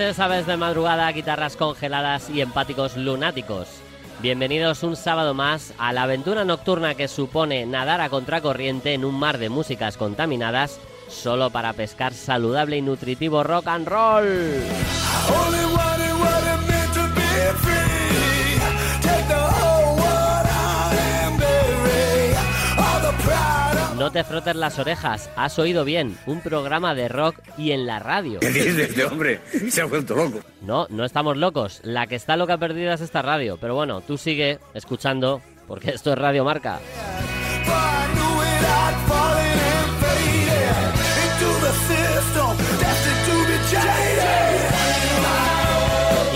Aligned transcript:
Noches, 0.00 0.18
aves 0.18 0.46
de 0.46 0.56
madrugada, 0.56 1.12
guitarras 1.12 1.56
congeladas 1.56 2.30
y 2.30 2.40
empáticos 2.40 2.96
lunáticos. 2.96 3.68
Bienvenidos 4.22 4.82
un 4.82 4.96
sábado 4.96 5.34
más 5.34 5.74
a 5.76 5.92
la 5.92 6.04
aventura 6.04 6.44
nocturna 6.44 6.94
que 6.94 7.06
supone 7.06 7.66
nadar 7.66 8.00
a 8.00 8.08
contracorriente 8.08 8.94
en 8.94 9.04
un 9.04 9.14
mar 9.14 9.36
de 9.36 9.50
músicas 9.50 9.98
contaminadas 9.98 10.80
solo 11.08 11.50
para 11.50 11.74
pescar 11.74 12.14
saludable 12.14 12.78
y 12.78 12.82
nutritivo 12.82 13.42
rock 13.42 13.66
and 13.68 13.88
roll. 13.88 14.26
No 24.10 24.14
te 24.14 24.24
frotes 24.24 24.56
las 24.56 24.76
orejas, 24.80 25.30
has 25.36 25.56
oído 25.60 25.84
bien, 25.84 26.18
un 26.26 26.40
programa 26.40 26.96
de 26.96 27.06
rock 27.06 27.36
y 27.56 27.70
en 27.70 27.86
la 27.86 28.00
radio. 28.00 28.40
¿Qué 28.40 28.48
dices 28.48 28.76
este 28.90 29.04
hombre? 29.04 29.40
Se 29.68 29.82
ha 29.82 29.84
vuelto 29.84 30.16
loco. 30.16 30.40
No, 30.62 30.88
no 30.90 31.04
estamos 31.04 31.36
locos, 31.36 31.78
la 31.84 32.08
que 32.08 32.16
está 32.16 32.36
loca 32.36 32.58
perdida 32.58 32.94
es 32.94 33.02
esta 33.02 33.22
radio, 33.22 33.56
pero 33.60 33.76
bueno, 33.76 34.00
tú 34.00 34.18
sigue 34.18 34.58
escuchando, 34.74 35.40
porque 35.68 35.90
esto 35.90 36.12
es 36.12 36.18
Radio 36.18 36.44
Marca. 36.44 36.80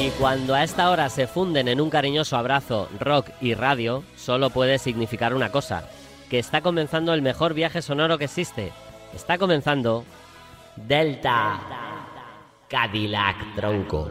Y 0.00 0.10
cuando 0.10 0.54
a 0.54 0.62
esta 0.62 0.90
hora 0.90 1.10
se 1.10 1.26
funden 1.26 1.66
en 1.66 1.80
un 1.80 1.90
cariñoso 1.90 2.36
abrazo 2.36 2.88
rock 3.00 3.30
y 3.40 3.54
radio, 3.54 4.04
solo 4.14 4.50
puede 4.50 4.78
significar 4.78 5.34
una 5.34 5.50
cosa, 5.50 5.88
que 6.34 6.40
está 6.40 6.62
comenzando 6.62 7.14
el 7.14 7.22
mejor 7.22 7.54
viaje 7.54 7.80
sonoro 7.80 8.18
que 8.18 8.24
existe. 8.24 8.72
Está 9.14 9.38
comenzando 9.38 10.04
Delta 10.74 11.60
Cadillac 12.68 13.54
Tronco. 13.54 14.08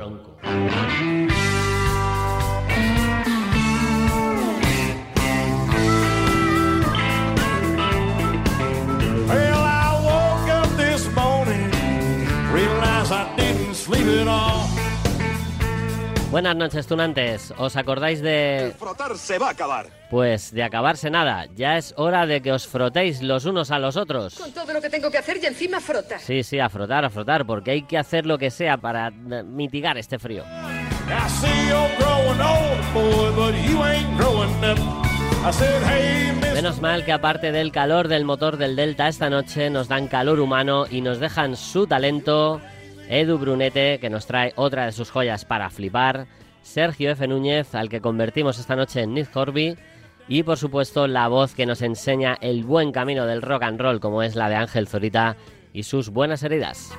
Buenas 16.33 16.55
noches, 16.55 16.87
tunantes. 16.87 17.53
¿Os 17.59 17.75
acordáis 17.75 18.19
de...? 18.19 18.65
El 18.65 18.73
frotar 18.73 19.15
se 19.19 19.37
va 19.37 19.49
a 19.49 19.51
acabar. 19.51 19.85
Pues 20.09 20.51
de 20.51 20.63
acabarse 20.63 21.11
nada. 21.11 21.45
Ya 21.55 21.77
es 21.77 21.93
hora 21.95 22.25
de 22.25 22.41
que 22.41 22.51
os 22.51 22.65
frotéis 22.65 23.21
los 23.21 23.45
unos 23.45 23.69
a 23.69 23.77
los 23.77 23.97
otros. 23.97 24.33
Con 24.33 24.51
todo 24.51 24.73
lo 24.73 24.81
que 24.81 24.89
tengo 24.89 25.11
que 25.11 25.19
hacer 25.19 25.37
y 25.43 25.45
encima 25.45 25.79
frotar. 25.79 26.19
Sí, 26.19 26.41
sí, 26.41 26.57
a 26.57 26.69
frotar, 26.69 27.05
a 27.05 27.11
frotar, 27.11 27.45
porque 27.45 27.69
hay 27.69 27.83
que 27.83 27.99
hacer 27.99 28.25
lo 28.25 28.39
que 28.39 28.49
sea 28.49 28.77
para 28.77 29.09
eh, 29.09 29.43
mitigar 29.43 29.95
este 29.99 30.17
frío. 30.17 30.43
Menos 36.55 36.81
mal 36.81 37.05
que 37.05 37.11
aparte 37.11 37.51
del 37.51 37.71
calor 37.71 38.07
del 38.07 38.25
motor 38.25 38.57
del 38.57 38.75
Delta 38.75 39.07
esta 39.07 39.29
noche 39.29 39.69
nos 39.69 39.87
dan 39.87 40.07
calor 40.07 40.39
humano 40.39 40.87
y 40.89 41.01
nos 41.01 41.19
dejan 41.19 41.55
su 41.55 41.85
talento 41.85 42.59
Edu 43.09 43.37
Brunete, 43.37 43.99
que 43.99 44.09
nos 44.09 44.25
trae 44.25 44.53
otra 44.55 44.85
de 44.85 44.91
sus 44.91 45.11
joyas 45.11 45.45
para 45.45 45.69
flipar, 45.69 46.27
Sergio 46.61 47.11
F. 47.11 47.27
Núñez, 47.27 47.75
al 47.75 47.89
que 47.89 48.01
convertimos 48.01 48.59
esta 48.59 48.75
noche 48.75 49.01
en 49.01 49.13
Nick 49.13 49.35
Horby, 49.35 49.77
y 50.27 50.43
por 50.43 50.57
supuesto 50.57 51.07
la 51.07 51.27
voz 51.27 51.53
que 51.53 51.65
nos 51.65 51.81
enseña 51.81 52.37
el 52.39 52.63
buen 52.63 52.91
camino 52.91 53.25
del 53.25 53.41
rock 53.41 53.63
and 53.63 53.79
roll, 53.79 53.99
como 53.99 54.23
es 54.23 54.35
la 54.35 54.49
de 54.49 54.55
Ángel 54.55 54.87
Zorita 54.87 55.35
y 55.73 55.83
sus 55.83 56.09
buenas 56.09 56.43
heridas. 56.43 56.93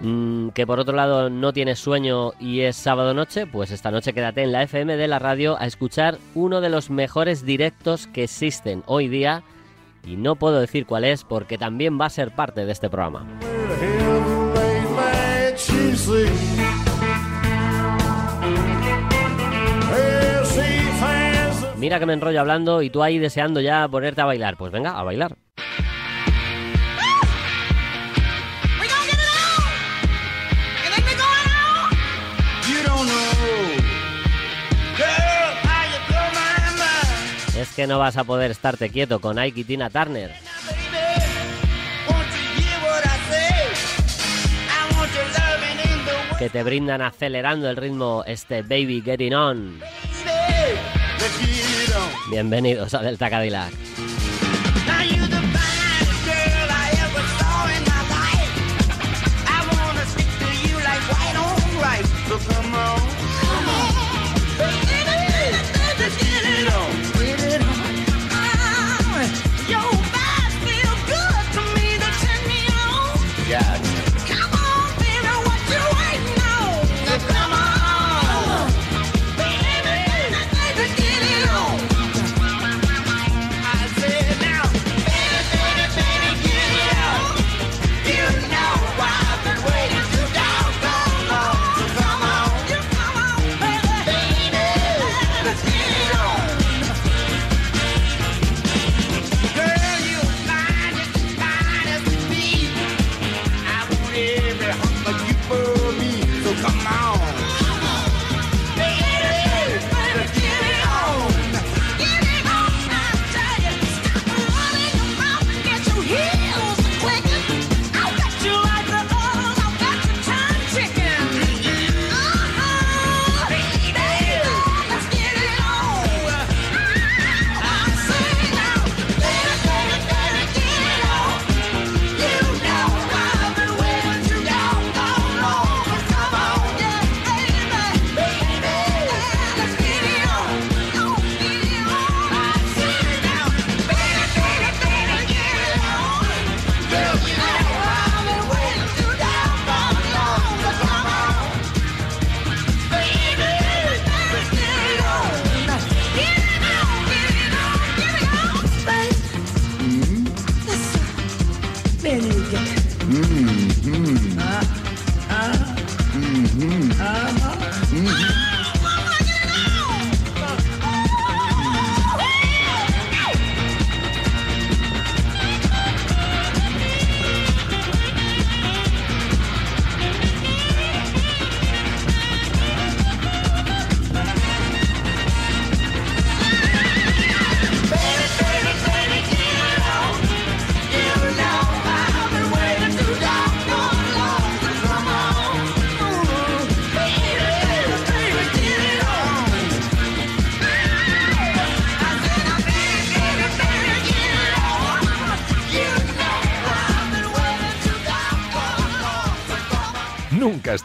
Mm, 0.00 0.50
que 0.50 0.66
por 0.66 0.78
otro 0.78 0.94
lado 0.94 1.30
no 1.30 1.52
tienes 1.52 1.78
sueño 1.78 2.32
y 2.38 2.60
es 2.60 2.76
sábado 2.76 3.14
noche, 3.14 3.46
pues 3.46 3.72
esta 3.72 3.90
noche 3.90 4.12
quédate 4.12 4.42
en 4.42 4.52
la 4.52 4.62
FM 4.62 4.96
de 4.96 5.08
la 5.08 5.18
radio 5.18 5.58
a 5.58 5.66
escuchar 5.66 6.18
uno 6.34 6.60
de 6.60 6.68
los 6.68 6.90
mejores 6.90 7.44
directos 7.44 8.06
que 8.06 8.24
existen 8.24 8.82
hoy 8.86 9.08
día. 9.08 9.42
Y 10.06 10.16
no 10.16 10.36
puedo 10.36 10.60
decir 10.60 10.86
cuál 10.86 11.04
es 11.04 11.24
porque 11.24 11.58
también 11.58 11.98
va 12.00 12.06
a 12.06 12.10
ser 12.10 12.30
parte 12.30 12.64
de 12.64 12.72
este 12.72 12.88
programa. 12.88 13.26
Mira 21.88 21.98
que 21.98 22.04
me 22.04 22.12
enrollo 22.12 22.40
hablando 22.40 22.82
y 22.82 22.90
tú 22.90 23.02
ahí 23.02 23.18
deseando 23.18 23.62
ya 23.62 23.88
ponerte 23.88 24.20
a 24.20 24.26
bailar. 24.26 24.58
Pues 24.58 24.70
venga, 24.70 24.90
a 24.90 25.02
bailar. 25.04 25.38
Es 37.58 37.74
que 37.74 37.86
no 37.86 37.98
vas 37.98 38.18
a 38.18 38.24
poder 38.24 38.50
estarte 38.50 38.90
quieto 38.90 39.18
con 39.18 39.38
Ike 39.38 39.60
y 39.60 39.64
Tina 39.64 39.88
Turner. 39.88 40.34
Que 46.38 46.50
te 46.50 46.62
brindan 46.62 47.00
acelerando 47.00 47.70
el 47.70 47.76
ritmo 47.76 48.24
este 48.26 48.60
Baby 48.60 49.00
Getting 49.02 49.34
On. 49.34 49.80
Bienvenidos 52.30 52.92
a 52.92 53.02
Delta 53.02 53.30
Cadillac. 53.30 53.72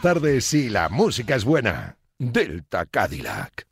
Nunca 0.04 0.10
es 0.10 0.20
tarde 0.20 0.40
si 0.42 0.68
la 0.68 0.90
música 0.90 1.34
es 1.34 1.46
buena. 1.46 1.96
Delta 2.18 2.84
Cadillac. 2.84 3.66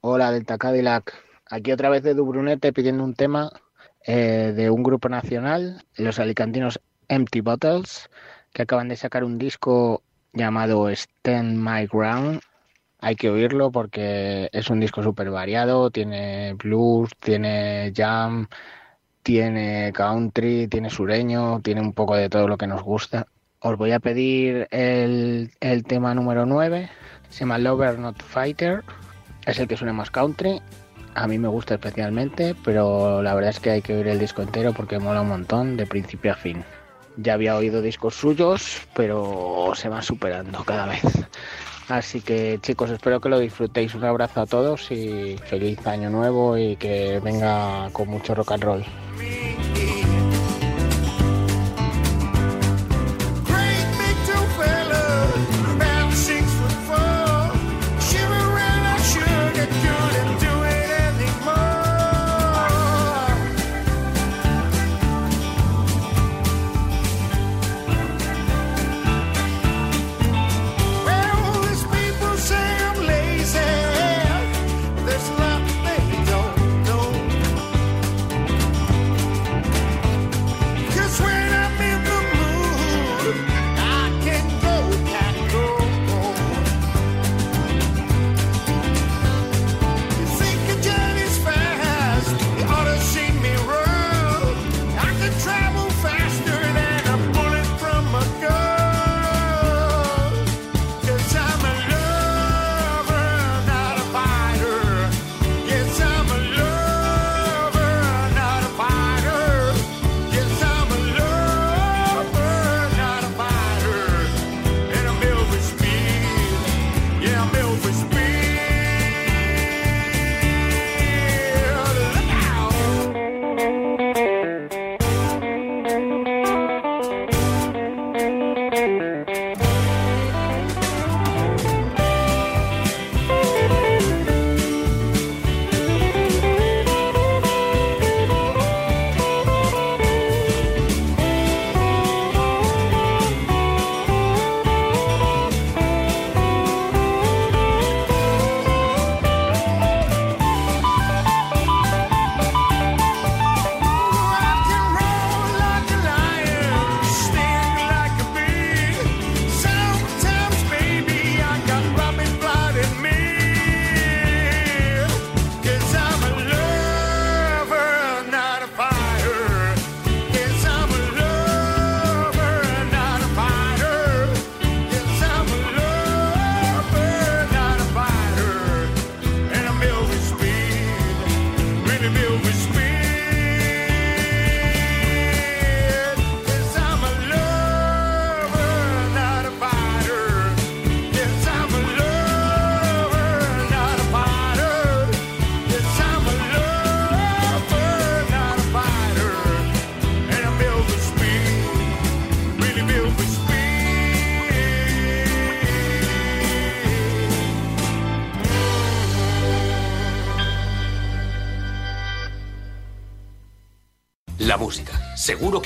Hola, 0.00 0.32
Delta 0.32 0.56
Cadillac. 0.56 1.12
Aquí 1.44 1.72
otra 1.72 1.90
vez 1.90 2.02
de 2.02 2.14
Brunete 2.14 2.72
pidiendo 2.72 3.04
un 3.04 3.12
tema 3.12 3.50
eh, 4.06 4.54
de 4.56 4.70
un 4.70 4.82
grupo 4.82 5.10
nacional, 5.10 5.84
los 5.96 6.18
alicantinos 6.18 6.80
Empty 7.08 7.42
Bottles, 7.42 8.08
que 8.54 8.62
acaban 8.62 8.88
de 8.88 8.96
sacar 8.96 9.24
un 9.24 9.36
disco 9.36 10.02
llamado 10.32 10.88
Stand 10.88 11.58
My 11.58 11.86
Ground. 11.86 12.40
Hay 13.00 13.16
que 13.16 13.28
oírlo 13.28 13.70
porque 13.70 14.48
es 14.52 14.70
un 14.70 14.80
disco 14.80 15.02
súper 15.02 15.30
variado, 15.30 15.90
tiene 15.90 16.54
blues, 16.54 17.10
tiene 17.20 17.92
jam, 17.94 18.48
tiene 19.22 19.92
country, 19.92 20.66
tiene 20.68 20.88
sureño, 20.88 21.60
tiene 21.60 21.82
un 21.82 21.92
poco 21.92 22.16
de 22.16 22.30
todo 22.30 22.48
lo 22.48 22.56
que 22.56 22.66
nos 22.66 22.82
gusta. 22.82 23.26
Os 23.60 23.76
voy 23.76 23.90
a 23.90 23.98
pedir 23.98 24.68
el, 24.70 25.50
el 25.60 25.84
tema 25.84 26.14
número 26.14 26.46
9, 26.46 26.88
se 27.28 27.40
llama 27.40 27.58
Lover 27.58 27.98
Not 27.98 28.22
Fighter, 28.22 28.84
es 29.46 29.58
el 29.58 29.66
que 29.66 29.76
suena 29.76 29.92
más 29.92 30.10
country, 30.12 30.62
a 31.14 31.26
mí 31.26 31.38
me 31.38 31.48
gusta 31.48 31.74
especialmente, 31.74 32.54
pero 32.64 33.20
la 33.20 33.34
verdad 33.34 33.50
es 33.50 33.58
que 33.58 33.70
hay 33.70 33.82
que 33.82 33.96
oír 33.96 34.06
el 34.06 34.20
disco 34.20 34.42
entero 34.42 34.72
porque 34.72 35.00
mola 35.00 35.22
un 35.22 35.28
montón 35.28 35.76
de 35.76 35.86
principio 35.86 36.30
a 36.30 36.36
fin. 36.36 36.64
Ya 37.16 37.34
había 37.34 37.56
oído 37.56 37.82
discos 37.82 38.14
suyos, 38.14 38.86
pero 38.94 39.72
se 39.74 39.88
van 39.88 40.04
superando 40.04 40.62
cada 40.62 40.86
vez. 40.86 41.02
Así 41.88 42.20
que 42.20 42.60
chicos, 42.62 42.90
espero 42.90 43.20
que 43.20 43.28
lo 43.28 43.40
disfrutéis. 43.40 43.96
Un 43.96 44.04
abrazo 44.04 44.42
a 44.42 44.46
todos 44.46 44.92
y 44.92 45.36
feliz 45.46 45.84
año 45.86 46.10
nuevo 46.10 46.56
y 46.56 46.76
que 46.76 47.18
venga 47.24 47.88
con 47.92 48.08
mucho 48.08 48.36
rock 48.36 48.52
and 48.52 48.62
roll. 48.62 48.84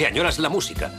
Que 0.02 0.08
añoras 0.08 0.40
la 0.40 0.48
música. 0.48 0.90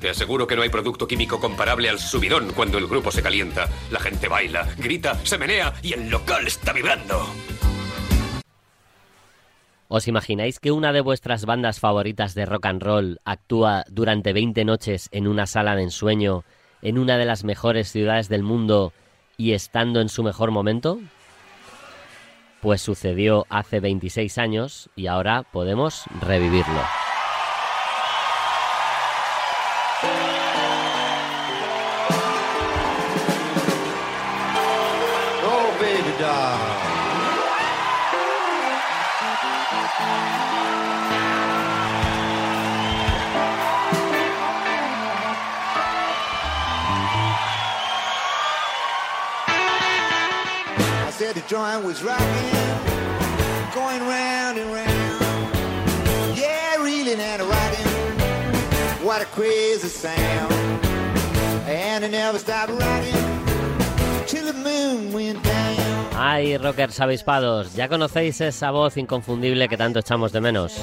Te 0.00 0.10
aseguro 0.10 0.48
que 0.48 0.56
no 0.56 0.62
hay 0.62 0.68
producto 0.68 1.06
químico 1.06 1.38
comparable 1.38 1.88
al 1.88 2.00
subidón 2.00 2.52
cuando 2.56 2.76
el 2.76 2.88
grupo 2.88 3.12
se 3.12 3.22
calienta. 3.22 3.68
La 3.92 4.00
gente 4.00 4.26
baila, 4.26 4.66
grita, 4.78 5.14
se 5.24 5.38
menea 5.38 5.74
y 5.80 5.92
el 5.92 6.10
local 6.10 6.44
está 6.48 6.72
vibrando. 6.72 7.24
¿Os 9.86 10.08
imagináis 10.08 10.58
que 10.58 10.72
una 10.72 10.92
de 10.92 11.02
vuestras 11.02 11.44
bandas 11.44 11.78
favoritas 11.78 12.34
de 12.34 12.44
rock 12.44 12.66
and 12.66 12.82
roll 12.82 13.20
actúa 13.24 13.84
durante 13.88 14.32
20 14.32 14.64
noches 14.64 15.08
en 15.12 15.28
una 15.28 15.46
sala 15.46 15.76
de 15.76 15.84
ensueño 15.84 16.42
en 16.80 16.98
una 16.98 17.18
de 17.18 17.26
las 17.26 17.44
mejores 17.44 17.92
ciudades 17.92 18.28
del 18.28 18.42
mundo 18.42 18.92
y 19.36 19.52
estando 19.52 20.00
en 20.00 20.08
su 20.08 20.24
mejor 20.24 20.50
momento? 20.50 20.98
Pues 22.60 22.82
sucedió 22.82 23.46
hace 23.50 23.78
26 23.78 24.36
años 24.38 24.90
y 24.96 25.06
ahora 25.06 25.44
podemos 25.44 26.06
revivirlo. 26.20 27.01
Baby 35.82 36.16
doll. 36.16 36.58
I 51.04 51.10
said 51.10 51.34
the 51.34 51.40
joint 51.48 51.84
was 51.84 52.00
rocking, 52.04 52.26
going 53.74 54.02
round 54.02 54.58
and 54.58 54.72
round. 54.72 56.38
Yeah, 56.38 56.76
reeling 56.76 57.18
and 57.18 57.42
rocking. 57.42 59.04
What 59.04 59.20
a 59.20 59.24
crazy 59.24 59.88
sound. 59.88 60.52
And 61.66 62.04
it 62.04 62.12
never 62.12 62.38
stopped 62.38 62.70
rocking 62.70 63.41
Ay, 66.16 66.56
rockers 66.58 67.00
avispados, 67.00 67.74
¿ya 67.74 67.88
conocéis 67.88 68.40
esa 68.40 68.70
voz 68.70 68.96
inconfundible 68.96 69.68
que 69.68 69.76
tanto 69.76 70.00
echamos 70.00 70.32
de 70.32 70.40
menos? 70.40 70.76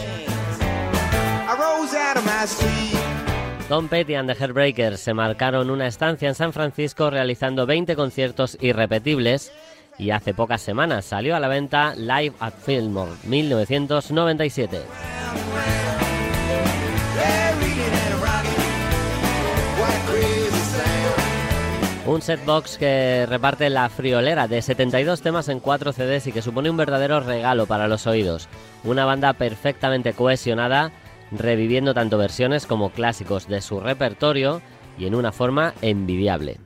Tom 3.69 3.87
Petty 3.87 4.15
and 4.15 4.27
the 4.27 4.35
Heartbreakers 4.35 4.99
se 4.99 5.13
marcaron 5.13 5.69
una 5.69 5.85
estancia 5.85 6.27
en 6.27 6.35
San 6.35 6.53
Francisco 6.53 7.09
realizando 7.11 7.67
20 7.67 7.95
conciertos 7.95 8.57
irrepetibles 8.59 9.51
y 9.99 10.09
hace 10.09 10.33
pocas 10.33 10.61
semanas 10.61 11.05
salió 11.05 11.35
a 11.35 11.39
la 11.39 11.47
venta 11.47 11.93
Live 11.95 12.33
at 12.39 12.53
Fillmore 12.65 13.11
1997. 13.25 15.18
Un 22.09 22.23
setbox 22.23 22.79
que 22.79 23.27
reparte 23.29 23.69
la 23.69 23.87
friolera 23.87 24.47
de 24.47 24.63
72 24.63 25.21
temas 25.21 25.47
en 25.47 25.59
4 25.59 25.93
CDs 25.93 26.25
y 26.25 26.31
que 26.31 26.41
supone 26.41 26.71
un 26.71 26.75
verdadero 26.75 27.19
regalo 27.19 27.67
para 27.67 27.87
los 27.87 28.07
oídos. 28.07 28.49
Una 28.83 29.05
banda 29.05 29.33
perfectamente 29.33 30.13
cohesionada, 30.13 30.91
reviviendo 31.31 31.93
tanto 31.93 32.17
versiones 32.17 32.65
como 32.65 32.89
clásicos 32.89 33.47
de 33.47 33.61
su 33.61 33.79
repertorio 33.79 34.63
y 34.97 35.05
en 35.05 35.13
una 35.13 35.31
forma 35.31 35.75
envidiable. 35.83 36.57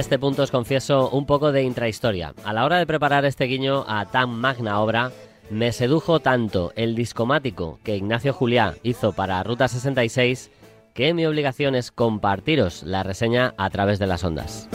Este 0.00 0.18
punto 0.18 0.42
os 0.42 0.50
confieso 0.50 1.10
un 1.10 1.26
poco 1.26 1.52
de 1.52 1.62
intrahistoria. 1.62 2.32
A 2.42 2.54
la 2.54 2.64
hora 2.64 2.78
de 2.78 2.86
preparar 2.86 3.26
este 3.26 3.44
guiño 3.44 3.84
a 3.86 4.06
tan 4.06 4.30
magna 4.30 4.80
obra, 4.80 5.12
me 5.50 5.72
sedujo 5.72 6.20
tanto 6.20 6.72
el 6.74 6.94
discomático 6.94 7.78
que 7.84 7.96
Ignacio 7.96 8.32
Juliá 8.32 8.74
hizo 8.82 9.12
para 9.12 9.42
Ruta 9.42 9.68
66 9.68 10.50
que 10.94 11.12
mi 11.12 11.26
obligación 11.26 11.74
es 11.74 11.92
compartiros 11.92 12.82
la 12.82 13.02
reseña 13.02 13.52
a 13.58 13.68
través 13.68 13.98
de 13.98 14.06
las 14.06 14.24
ondas. 14.24 14.68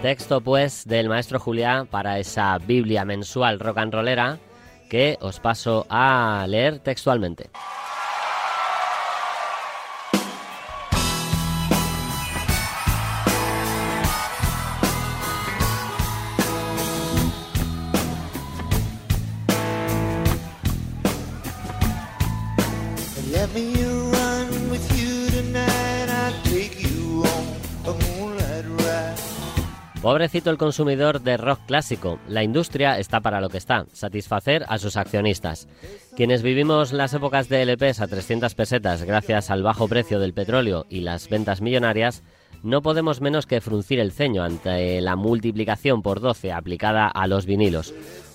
Texto 0.00 0.40
pues 0.40 0.86
del 0.86 1.08
maestro 1.08 1.40
Juliá 1.40 1.86
para 1.90 2.20
esa 2.20 2.56
Biblia 2.58 3.04
mensual 3.04 3.58
rock 3.58 3.78
and 3.78 3.92
rollera 3.92 4.38
que 4.90 5.16
os 5.22 5.38
paso 5.38 5.86
a 5.88 6.44
leer 6.46 6.80
textualmente. 6.80 7.48
Pobrecito 30.02 30.48
el 30.48 30.56
consumidor 30.56 31.20
de 31.20 31.36
rock 31.36 31.60
clásico. 31.66 32.18
La 32.26 32.42
industria 32.42 32.98
está 32.98 33.20
para 33.20 33.42
lo 33.42 33.50
que 33.50 33.58
está, 33.58 33.84
satisfacer 33.92 34.64
a 34.66 34.78
sus 34.78 34.96
accionistas. 34.96 35.68
Quienes 36.16 36.42
vivimos 36.42 36.94
las 36.94 37.12
épocas 37.12 37.50
de 37.50 37.66
LPs 37.66 38.00
a 38.00 38.06
300 38.06 38.54
pesetas 38.54 39.02
gracias 39.02 39.50
al 39.50 39.62
bajo 39.62 39.88
precio 39.88 40.18
del 40.18 40.32
petróleo 40.32 40.86
y 40.88 41.00
las 41.00 41.28
ventas 41.28 41.60
millonarias, 41.60 42.22
no 42.62 42.80
podemos 42.80 43.20
menos 43.20 43.44
que 43.44 43.60
fruncir 43.60 44.00
el 44.00 44.12
ceño 44.12 44.42
ante 44.42 45.02
la 45.02 45.16
multiplicación 45.16 46.00
por 46.00 46.20
12 46.20 46.50
aplicada 46.50 47.06
a 47.06 47.26
los 47.26 47.44
vinilos. 47.44 47.92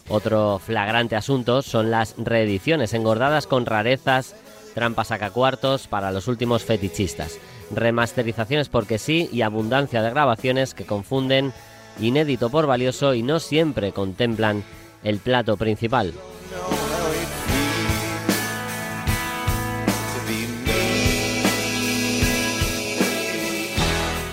Otro 0.07 0.59
flagrante 0.59 1.15
asunto 1.15 1.63
son 1.63 1.89
las 1.89 2.13
reediciones 2.19 2.93
engordadas 2.93 3.47
con 3.47 3.65
rarezas, 3.65 4.35
trampas 4.75 5.07
sacacuartos 5.07 5.87
para 5.87 6.11
los 6.11 6.27
últimos 6.27 6.63
fetichistas, 6.63 7.39
remasterizaciones 7.71 8.69
porque 8.69 8.97
sí 8.97 9.29
y 9.31 9.41
abundancia 9.41 10.01
de 10.01 10.09
grabaciones 10.09 10.73
que 10.73 10.85
confunden 10.85 11.53
inédito 11.99 12.49
por 12.49 12.67
valioso 12.67 13.13
y 13.13 13.23
no 13.23 13.39
siempre 13.39 13.91
contemplan 13.91 14.63
el 15.03 15.19
plato 15.19 15.57
principal. 15.57 16.13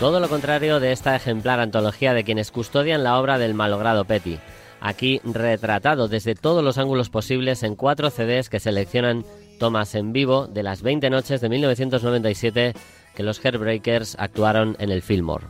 Todo 0.01 0.19
lo 0.19 0.29
contrario 0.29 0.81
de 0.81 0.91
esta 0.91 1.15
ejemplar 1.15 1.61
antología 1.61 2.13
de 2.13 2.25
quienes 2.25 2.51
custodian 2.51 3.05
la 3.05 3.21
obra 3.21 3.39
del 3.39 3.55
malogrado 3.55 4.05
Petty. 4.05 4.41
Aquí 4.81 5.21
retratado 5.23 6.09
desde 6.09 6.35
todos 6.35 6.65
los 6.65 6.77
ángulos 6.77 7.09
posibles 7.09 7.63
en 7.63 7.77
cuatro 7.77 8.11
CDs 8.11 8.49
que 8.49 8.59
seleccionan 8.59 9.25
tomas 9.61 9.95
en 9.95 10.13
vivo 10.13 10.49
de 10.49 10.65
las 10.65 10.83
20 10.83 11.09
noches 11.09 11.41
de 11.41 11.49
1997 11.49 12.75
que 13.15 13.23
los 13.23 13.39
Heartbreakers 13.45 14.17
actuaron 14.19 14.77
en 14.79 14.91
el 14.91 15.03
Fillmore. 15.03 15.47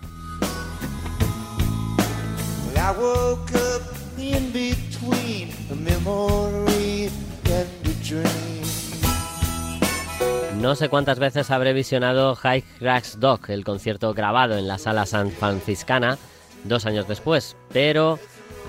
No 10.61 10.77
sé 10.77 10.89
cuántas 10.89 11.19
veces 11.19 11.51
habré 11.51 11.73
visionado 11.73 12.37
High 12.37 12.63
Cracks 12.79 13.19
Dog, 13.19 13.51
el 13.51 13.65
concierto 13.65 14.15
grabado 14.15 14.57
en 14.57 14.69
la 14.69 14.79
sala 14.79 15.07
San 15.07 15.31
Franciscana 15.31 16.19
dos 16.65 16.87
años 16.87 17.09
después, 17.09 17.57
pero 17.73 18.19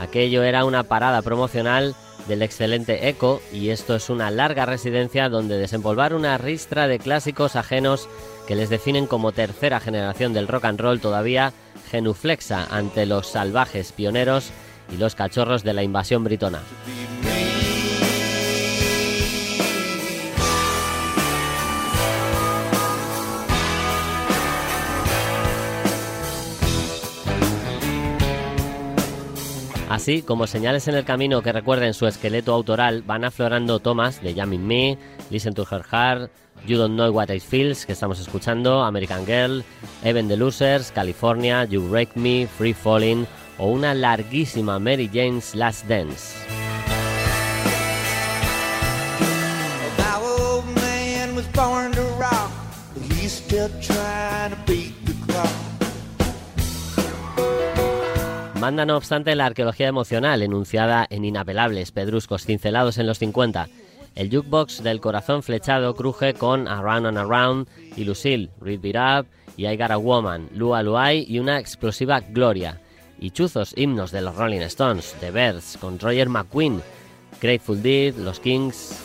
aquello 0.02 0.44
era 0.44 0.66
una 0.66 0.84
parada 0.84 1.22
promocional 1.22 1.96
del 2.28 2.42
excelente 2.42 3.10
Echo 3.10 3.42
y 3.52 3.70
esto 3.70 3.96
es 3.96 4.10
una 4.10 4.32
larga 4.32 4.66
residencia 4.66 5.30
donde 5.30 5.58
desempolvar 5.58 6.14
una 6.14 6.38
ristra 6.38 6.88
de 6.88 7.00
clásicos 7.00 7.56
ajenos 7.56 8.10
que 8.48 8.56
les 8.56 8.70
definen 8.70 9.08
como 9.08 9.32
tercera 9.32 9.80
generación 9.80 10.34
del 10.34 10.48
rock 10.48 10.66
and 10.66 10.80
roll 10.80 11.00
todavía 11.00 11.54
genuflexa 11.90 12.68
ante 12.70 13.06
los 13.06 13.28
salvajes 13.28 13.92
pioneros 13.92 14.52
y 14.92 14.98
los 14.98 15.16
cachorros 15.16 15.64
de 15.64 15.74
la 15.74 15.84
invasión 15.84 16.24
britona. 16.24 16.62
Así 29.94 30.24
como 30.24 30.48
señales 30.48 30.88
en 30.88 30.96
el 30.96 31.06
camino 31.06 31.44
que 31.44 31.54
recuerden 31.54 31.94
su 31.94 32.08
esqueleto 32.08 32.52
autoral, 32.52 33.04
van 33.04 33.24
aflorando 33.24 33.80
tomas 33.80 34.24
de 34.24 34.34
Jamming 34.34 34.66
Me, 34.66 34.98
Listen 35.30 35.54
to 35.54 35.66
Her 35.70 35.84
Heart, 35.84 36.32
You 36.66 36.78
Don't 36.78 36.96
Know 36.96 37.12
What 37.12 37.30
It 37.30 37.42
Feels, 37.42 37.86
que 37.86 37.94
estamos 37.94 38.20
escuchando, 38.20 38.84
American 38.84 39.26
Girl, 39.26 39.64
Even 40.04 40.28
the 40.28 40.38
Losers, 40.38 40.92
California, 40.92 41.66
You 41.66 41.82
Break 41.88 42.16
Me, 42.16 42.48
Free 42.48 42.74
Falling 42.74 43.26
o 43.58 43.68
una 43.68 43.94
larguísima 43.94 44.80
Mary 44.80 45.10
Jane's 45.12 45.56
Last 45.56 45.86
Dance. 45.88 46.36
Manda 58.60 58.86
no 58.86 58.96
obstante 58.96 59.36
la 59.36 59.46
arqueología 59.46 59.90
emocional 59.90 60.42
enunciada 60.42 61.06
en 61.10 61.26
inapelables 61.26 61.92
pedruscos 61.92 62.46
cincelados 62.46 62.98
en 62.98 63.08
los 63.08 63.20
50. 63.20 63.68
El 64.16 64.30
jukebox 64.30 64.84
del 64.84 65.02
corazón 65.02 65.42
flechado 65.42 65.96
cruje 65.96 66.34
con 66.34 66.68
Around 66.68 67.08
and 67.08 67.18
Around 67.18 67.68
y 67.96 68.04
Lucille, 68.04 68.50
Read 68.62 68.84
It 68.84 68.96
Up 68.96 69.28
y 69.58 69.68
I 69.68 69.76
Got 69.76 69.92
a 69.92 69.98
Woman, 69.98 70.50
Lua 70.54 70.84
Luai 70.84 71.26
y 71.28 71.40
una 71.40 71.60
explosiva 71.60 72.20
Gloria. 72.20 72.80
Y 73.20 73.32
chuzos 73.32 73.74
himnos 73.76 74.12
de 74.12 74.22
los 74.22 74.36
Rolling 74.36 74.62
Stones, 74.62 75.16
The 75.20 75.32
Birds, 75.32 75.78
con 75.80 75.98
Roger 75.98 76.30
McQueen, 76.30 76.82
Grateful 77.42 77.82
Dead, 77.82 78.16
Los 78.16 78.40
Kings. 78.40 79.00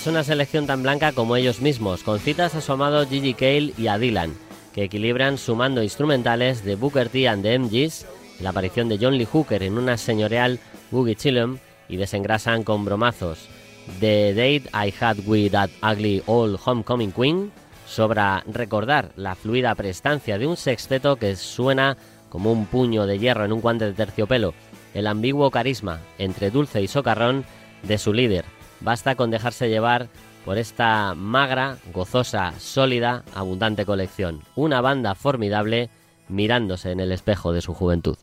es 0.00 0.06
una 0.06 0.24
selección 0.24 0.66
tan 0.66 0.82
blanca 0.82 1.12
como 1.12 1.36
ellos 1.36 1.60
mismos, 1.60 2.02
con 2.02 2.20
citas 2.20 2.54
a 2.54 2.62
su 2.62 2.72
amado 2.72 3.06
Gigi 3.06 3.34
Cale 3.34 3.74
y 3.76 3.88
a 3.88 3.98
Dylan, 3.98 4.32
que 4.72 4.84
equilibran 4.84 5.36
sumando 5.36 5.82
instrumentales 5.82 6.64
de 6.64 6.74
Booker 6.74 7.10
T 7.10 7.28
and 7.28 7.42
the 7.42 7.58
MGs, 7.58 8.06
la 8.40 8.48
aparición 8.48 8.88
de 8.88 8.96
John 8.98 9.18
Lee 9.18 9.28
Hooker 9.30 9.62
en 9.62 9.76
una 9.76 9.98
señorial 9.98 10.58
Boogie 10.90 11.16
Chillum 11.16 11.58
y 11.86 11.98
desengrasan 11.98 12.62
con 12.62 12.86
bromazos. 12.86 13.46
The 14.00 14.32
Date 14.32 14.70
I 14.72 14.94
Had 14.98 15.18
With 15.26 15.50
That 15.50 15.68
Ugly 15.82 16.22
Old 16.24 16.58
Homecoming 16.64 17.12
Queen 17.12 17.52
sobra 17.86 18.42
recordar 18.46 19.12
la 19.16 19.34
fluida 19.34 19.74
prestancia 19.74 20.38
de 20.38 20.46
un 20.46 20.56
sexteto 20.56 21.16
que 21.16 21.36
suena 21.36 21.98
como 22.30 22.52
un 22.52 22.64
puño 22.64 23.06
de 23.06 23.18
hierro 23.18 23.44
en 23.44 23.52
un 23.52 23.60
guante 23.60 23.84
de 23.84 23.92
terciopelo, 23.92 24.54
el 24.94 25.06
ambiguo 25.06 25.50
carisma 25.50 26.00
entre 26.16 26.50
dulce 26.50 26.80
y 26.80 26.88
socarrón 26.88 27.44
de 27.82 27.98
su 27.98 28.14
líder, 28.14 28.46
Basta 28.80 29.14
con 29.14 29.30
dejarse 29.30 29.68
llevar 29.68 30.08
por 30.44 30.58
esta 30.58 31.14
magra, 31.14 31.76
gozosa, 31.92 32.52
sólida, 32.58 33.24
abundante 33.34 33.84
colección. 33.84 34.40
Una 34.56 34.80
banda 34.80 35.14
formidable 35.14 35.90
mirándose 36.28 36.92
en 36.92 37.00
el 37.00 37.12
espejo 37.12 37.52
de 37.52 37.60
su 37.60 37.74
juventud. 37.74 38.16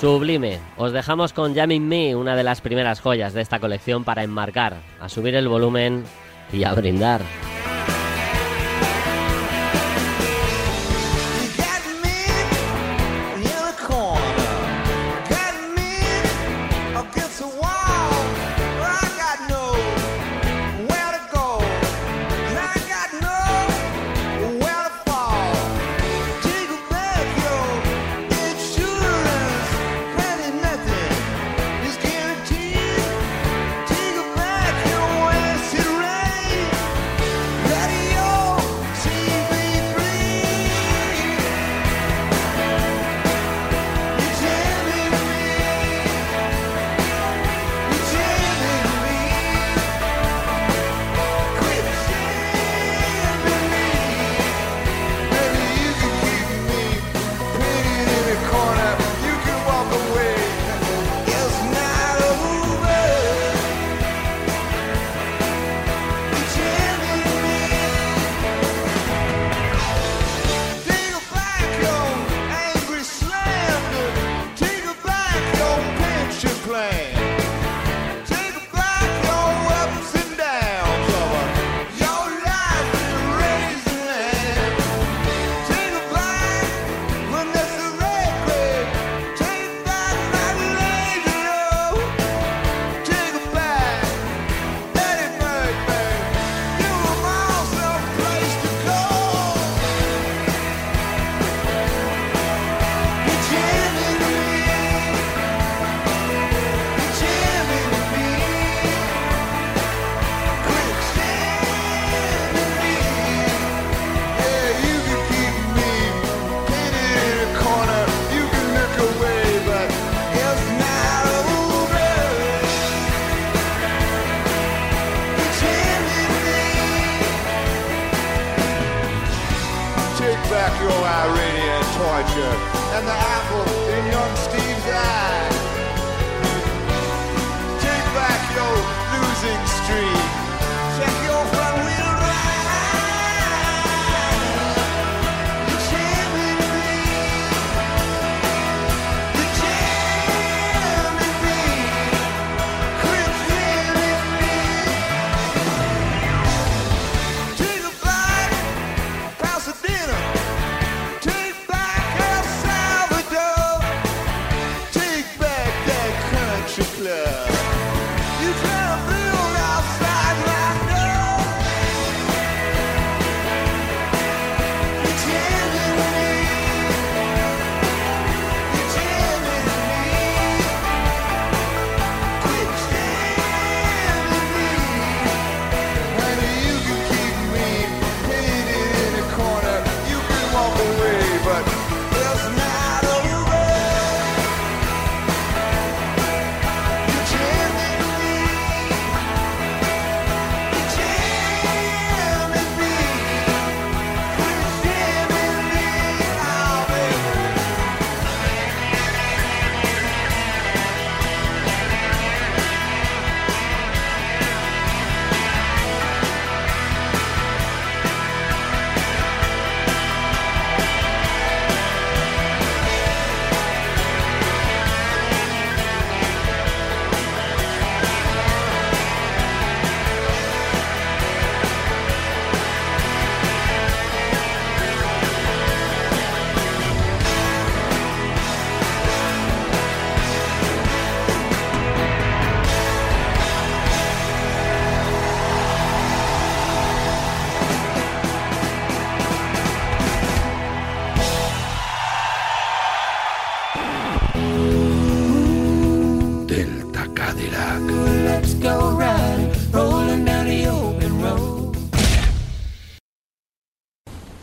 Sublime. 0.00 0.60
Os 0.76 0.92
dejamos 0.92 1.32
con 1.32 1.54
Jamming 1.54 1.88
Me, 1.88 2.14
una 2.14 2.36
de 2.36 2.44
las 2.44 2.60
primeras 2.60 3.00
joyas 3.00 3.32
de 3.32 3.40
esta 3.40 3.60
colección 3.60 4.04
para 4.04 4.22
enmarcar, 4.22 4.76
a 5.00 5.08
subir 5.08 5.34
el 5.34 5.48
volumen 5.48 6.04
y 6.52 6.64
a 6.64 6.74
brindar. 6.74 7.22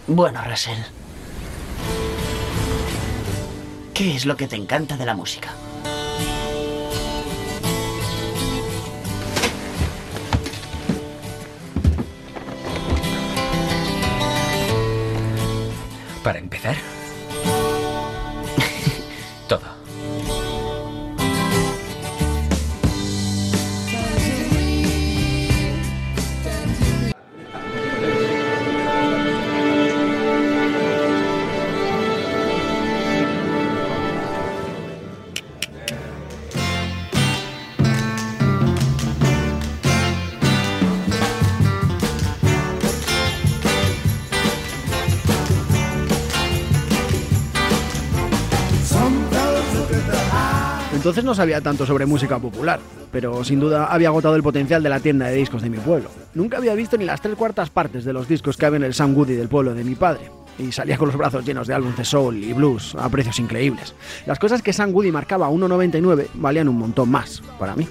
Bueno, 0.08 0.44
Russell. 0.44 0.80
¿Qué 3.94 4.16
es 4.16 4.26
lo 4.26 4.36
que 4.36 4.48
te 4.48 4.58
encanta 4.58 4.98
de 4.98 5.06
la 5.06 5.14
música? 5.14 5.54
Para 16.22 16.40
empezar, 16.40 16.76
Entonces 51.04 51.26
no 51.26 51.36
sabía 51.36 51.60
tanto 51.60 51.86
sobre 51.86 52.06
música 52.06 52.40
popular, 52.40 52.80
pero 53.12 53.44
sin 53.44 53.60
duda 53.60 53.88
había 53.88 54.08
agotado 54.08 54.38
el 54.38 54.42
potencial 54.42 54.82
de 54.82 54.88
la 54.88 55.02
tienda 55.02 55.28
de 55.28 55.36
discos 55.36 55.62
de 55.62 55.70
mi 55.70 55.78
pueblo. 55.78 56.10
Nunca 56.34 56.56
había 56.56 56.74
visto 56.76 56.96
ni 56.96 57.04
las 57.04 57.20
tres 57.20 57.36
cuartas 57.36 57.70
partes 57.70 58.06
de 58.06 58.14
los 58.14 58.30
discos 58.30 58.56
que 58.56 58.66
había 58.66 58.78
en 58.78 58.86
el 58.86 58.94
Sam 58.94 59.14
Goody 59.14 59.34
del 59.34 59.50
pueblo 59.50 59.74
de 59.74 59.84
mi 59.84 59.96
padre. 59.96 60.32
Y 60.58 60.72
salía 60.72 60.98
con 60.98 61.10
los 61.10 61.18
brazos 61.18 61.44
llenos 61.44 61.68
de 61.68 61.74
álbumes 61.74 61.98
de 61.98 62.06
soul 62.06 62.42
y 62.42 62.54
blues 62.54 62.96
a 62.96 63.10
precios 63.10 63.38
increíbles. 63.40 63.94
Las 64.26 64.40
cosas 64.40 64.62
que 64.62 64.72
Sam 64.72 64.94
Goody 64.94 65.12
marcaba 65.12 65.48
a 65.48 65.50
1,99 65.50 66.28
valían 66.36 66.70
un 66.70 66.78
montón 66.78 67.12
más 67.12 67.44
para 67.60 67.76
mí. 67.76 67.86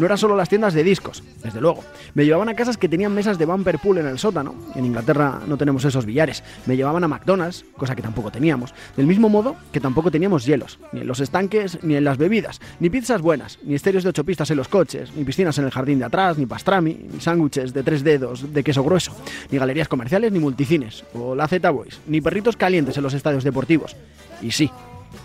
No 0.00 0.06
eran 0.06 0.16
solo 0.16 0.34
las 0.34 0.48
tiendas 0.48 0.72
de 0.72 0.82
discos, 0.82 1.22
desde 1.44 1.60
luego. 1.60 1.84
Me 2.14 2.24
llevaban 2.24 2.48
a 2.48 2.54
casas 2.54 2.78
que 2.78 2.88
tenían 2.88 3.14
mesas 3.14 3.38
de 3.38 3.44
bumper 3.44 3.78
pool 3.78 3.98
en 3.98 4.06
el 4.06 4.18
sótano. 4.18 4.54
En 4.74 4.86
Inglaterra 4.86 5.42
no 5.46 5.58
tenemos 5.58 5.84
esos 5.84 6.06
billares. 6.06 6.42
Me 6.64 6.74
llevaban 6.74 7.04
a 7.04 7.08
McDonald's, 7.08 7.66
cosa 7.76 7.94
que 7.94 8.00
tampoco 8.00 8.30
teníamos. 8.30 8.72
Del 8.96 9.06
mismo 9.06 9.28
modo 9.28 9.56
que 9.72 9.78
tampoco 9.78 10.10
teníamos 10.10 10.46
hielos, 10.46 10.78
ni 10.92 11.02
en 11.02 11.06
los 11.06 11.20
estanques, 11.20 11.84
ni 11.84 11.96
en 11.96 12.04
las 12.04 12.16
bebidas, 12.16 12.62
ni 12.78 12.88
pizzas 12.88 13.20
buenas, 13.20 13.58
ni 13.62 13.74
estéreos 13.74 14.02
de 14.02 14.08
ocho 14.08 14.24
pistas 14.24 14.50
en 14.50 14.56
los 14.56 14.68
coches, 14.68 15.14
ni 15.14 15.22
piscinas 15.22 15.58
en 15.58 15.66
el 15.66 15.70
jardín 15.70 15.98
de 15.98 16.06
atrás, 16.06 16.38
ni 16.38 16.46
pastrami, 16.46 16.96
ni 17.12 17.20
sándwiches 17.20 17.74
de 17.74 17.82
tres 17.82 18.02
dedos 18.02 18.54
de 18.54 18.64
queso 18.64 18.82
grueso, 18.82 19.14
ni 19.50 19.58
galerías 19.58 19.88
comerciales, 19.88 20.32
ni 20.32 20.38
multicines, 20.38 21.04
o 21.12 21.34
la 21.34 21.46
Z-Boys, 21.46 22.00
ni 22.06 22.22
perritos 22.22 22.56
calientes 22.56 22.96
en 22.96 23.02
los 23.02 23.12
estadios 23.12 23.44
deportivos. 23.44 23.94
Y 24.40 24.52
sí, 24.52 24.70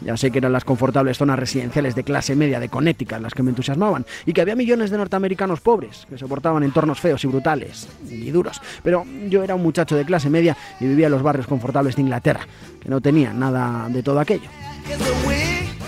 ya 0.02 0.18
sé 0.18 0.32
que 0.32 0.40
eran 0.40 0.52
las 0.52 0.64
confortables 0.64 1.18
zonas 1.18 1.40
residenciales 1.40 1.96
de 1.96 2.04
clase 2.04 2.36
media 2.36 2.60
de 2.60 2.70
Connecticut 2.70 3.20
las 3.20 3.34
que 3.34 3.44
me 3.44 3.52
entusiasmaban 3.52 4.06
y 4.26 4.34
que 4.34 4.42
había 4.42 4.56
millones 4.56 4.90
de 4.90 4.98
norteamericanos 4.98 5.62
pobres 5.62 6.06
que 6.10 6.18
soportaban 6.18 6.64
entornos 6.64 7.00
feos 7.00 7.24
y 7.24 7.28
brutales 7.28 7.88
y 8.10 8.30
duros. 8.32 8.62
Pero 8.84 9.06
yo 9.28 9.44
era 9.44 9.56
un 9.56 9.64
muchacho 9.64 9.96
de 9.96 10.06
clase 10.06 10.30
media 10.30 10.56
y 10.80 10.86
vivía 10.86 11.08
en 11.08 11.12
los 11.12 11.24
barrios 11.24 11.48
confortables 11.48 11.96
de 11.96 12.02
Inglaterra, 12.02 12.48
que 12.82 12.90
no 12.90 13.02
tenían 13.02 13.40
nada 13.40 13.88
de 13.90 14.04
todo 14.04 14.20
aquello. 14.20 14.50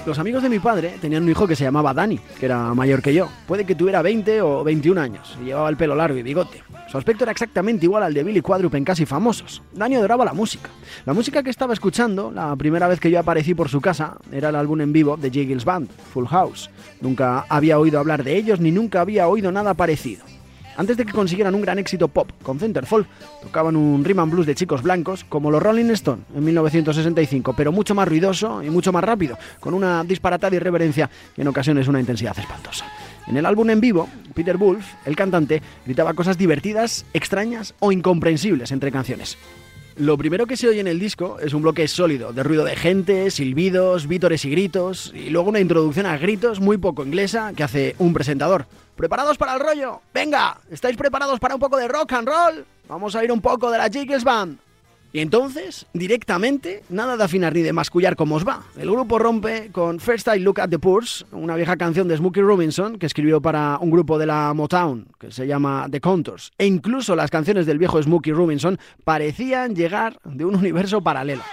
Los 0.08 0.20
amigos 0.20 0.42
de 0.42 0.48
mi 0.48 0.60
padre 0.60 0.96
tenían 1.02 1.24
un 1.24 1.30
hijo 1.30 1.46
que 1.46 1.58
se 1.58 1.66
llamaba 1.66 1.94
Danny, 1.94 2.18
que 2.40 2.46
era 2.46 2.74
mayor 2.74 3.02
que 3.02 3.14
yo. 3.14 3.28
Puede 3.46 3.66
que 3.66 3.76
tuviera 3.76 4.02
20 4.02 4.42
o 4.42 4.64
21 4.64 5.02
años 5.02 5.38
y 5.42 5.48
llevaba 5.48 5.68
el 5.68 5.76
pelo 5.76 5.96
largo 5.96 6.18
y 6.18 6.24
bigote. 6.24 6.64
Su 6.90 6.98
aspecto 6.98 7.26
era 7.26 7.34
exactamente 7.34 7.86
igual 7.86 8.04
al 8.04 8.14
de 8.14 8.24
Billy 8.24 8.40
Quadrup 8.40 8.74
en 8.76 8.86
Casi 8.86 9.06
Famosos. 9.06 9.62
Danny 9.74 9.96
adoraba 9.96 10.24
la 10.24 10.32
música. 10.32 10.70
La 11.06 11.12
música 11.12 11.44
que 11.44 11.50
estaba 11.50 11.74
escuchando, 11.74 12.32
la 12.32 12.56
primera 12.56 12.88
vez 12.88 13.02
que 13.02 13.12
yo 13.12 13.20
aparecí 13.20 13.54
por 13.54 13.68
su 13.68 13.82
casa, 13.82 14.16
era 14.32 14.48
el 14.48 14.56
álbum 14.56 14.80
en 14.80 14.94
vivo 14.94 15.18
de 15.18 15.30
Jiggles 15.30 15.66
Band, 15.66 15.90
Full 16.14 16.28
House. 16.28 16.70
Nunca 17.02 17.46
había 17.50 17.78
oído 17.78 18.00
hablar 18.00 18.24
de 18.24 18.38
ellos 18.38 18.62
ni 18.62 18.72
nunca 18.72 19.02
había 19.02 19.28
oído 19.28 19.52
nada 19.52 19.74
parecido. 19.74 20.24
Antes 20.78 20.96
de 20.96 21.06
que 21.06 21.12
consiguieran 21.12 21.56
un 21.56 21.62
gran 21.62 21.80
éxito 21.80 22.08
pop 22.08 22.30
con 22.44 22.60
Centerfold, 22.60 23.08
tocaban 23.42 23.76
un 23.76 24.06
rhythm 24.06 24.20
and 24.20 24.32
blues 24.32 24.46
de 24.46 24.54
chicos 24.54 24.84
blancos 24.84 25.24
como 25.24 25.50
los 25.50 25.62
Rolling 25.62 25.90
Stone 25.90 26.22
en 26.36 26.46
1965, 26.46 27.56
pero 27.58 27.72
mucho 27.72 27.96
más 27.96 28.08
ruidoso 28.08 28.62
y 28.62 28.70
mucho 28.70 28.94
más 28.94 29.04
rápido, 29.04 29.40
con 29.60 29.74
una 29.74 30.04
disparatada 30.04 30.56
irreverencia 30.56 31.10
y 31.36 31.42
en 31.42 31.48
ocasiones 31.48 31.88
una 31.88 32.00
intensidad 32.00 32.38
espantosa. 32.38 32.86
En 33.26 33.38
el 33.38 33.48
álbum 33.48 33.72
en 33.72 33.82
vivo, 33.82 34.08
Peter 34.36 34.56
Wolf, 34.56 34.86
el 35.06 35.16
cantante, 35.16 35.64
gritaba 35.84 36.14
cosas 36.14 36.38
divertidas, 36.38 37.06
extrañas 37.12 37.74
o 37.80 37.92
incomprensibles 37.92 38.72
entre 38.72 38.92
canciones. 38.92 39.36
Lo 39.98 40.16
primero 40.16 40.46
que 40.46 40.58
se 40.58 40.68
oye 40.68 40.80
en 40.80 40.88
el 40.88 41.00
disco 41.00 41.40
es 41.40 41.56
un 41.56 41.64
bloque 41.64 41.88
sólido 41.88 42.32
de 42.32 42.44
ruido 42.44 42.64
de 42.64 42.76
gente, 42.76 43.32
silbidos, 43.32 44.08
vítores 44.08 44.46
y 44.46 44.52
gritos, 44.52 45.12
y 45.16 45.32
luego 45.32 45.50
una 45.50 45.60
introducción 45.60 46.06
a 46.06 46.20
gritos 46.20 46.60
muy 46.60 46.78
poco 46.78 47.04
inglesa 47.04 47.52
que 47.56 47.64
hace 47.64 47.96
un 47.98 48.14
presentador. 48.14 48.68
¿Preparados 48.98 49.38
para 49.38 49.54
el 49.54 49.60
rollo? 49.60 50.02
Venga, 50.12 50.58
¿estáis 50.72 50.98
preparados 50.98 51.40
para 51.40 51.54
un 51.54 51.62
poco 51.62 51.78
de 51.78 51.88
rock 51.88 52.14
and 52.14 52.28
roll? 52.28 52.66
Vamos 52.90 53.16
a 53.16 53.24
ir 53.24 53.32
un 53.32 53.42
poco 53.42 53.70
de 53.70 53.78
la 53.78 53.90
Jiggles 53.90 54.24
Band. 54.24 54.58
Y 55.14 55.20
entonces, 55.20 55.86
directamente, 55.94 56.84
nada 56.90 57.16
de 57.16 57.24
afinar 57.24 57.54
ni 57.54 57.62
de 57.62 57.74
mascullar 57.74 58.16
como 58.16 58.36
os 58.36 58.46
va. 58.46 58.64
El 58.76 58.90
grupo 58.90 59.20
rompe 59.20 59.72
con 59.72 60.00
First 60.00 60.28
I 60.36 60.40
Look 60.40 60.60
at 60.60 60.70
the 60.70 60.80
Purse, 60.80 61.26
una 61.32 61.56
vieja 61.56 61.78
canción 61.78 62.08
de 62.08 62.18
Smokey 62.18 62.42
Robinson 62.42 62.98
que 62.98 63.06
escribió 63.06 63.40
para 63.40 63.78
un 63.80 63.92
grupo 63.92 64.18
de 64.18 64.26
la 64.26 64.52
Motown 64.56 65.08
que 65.20 65.32
se 65.32 65.46
llama 65.46 65.88
The 65.92 66.02
Contours. 66.02 66.52
E 66.58 66.66
incluso 66.66 67.16
las 67.16 67.30
canciones 67.30 67.68
del 67.68 67.78
viejo 67.78 68.02
Smokey 68.02 68.34
Robinson 68.34 68.80
parecían 69.04 69.76
llegar 69.76 70.20
de 70.24 70.44
un 70.44 70.56
universo 70.56 71.02
paralelo. 71.02 71.44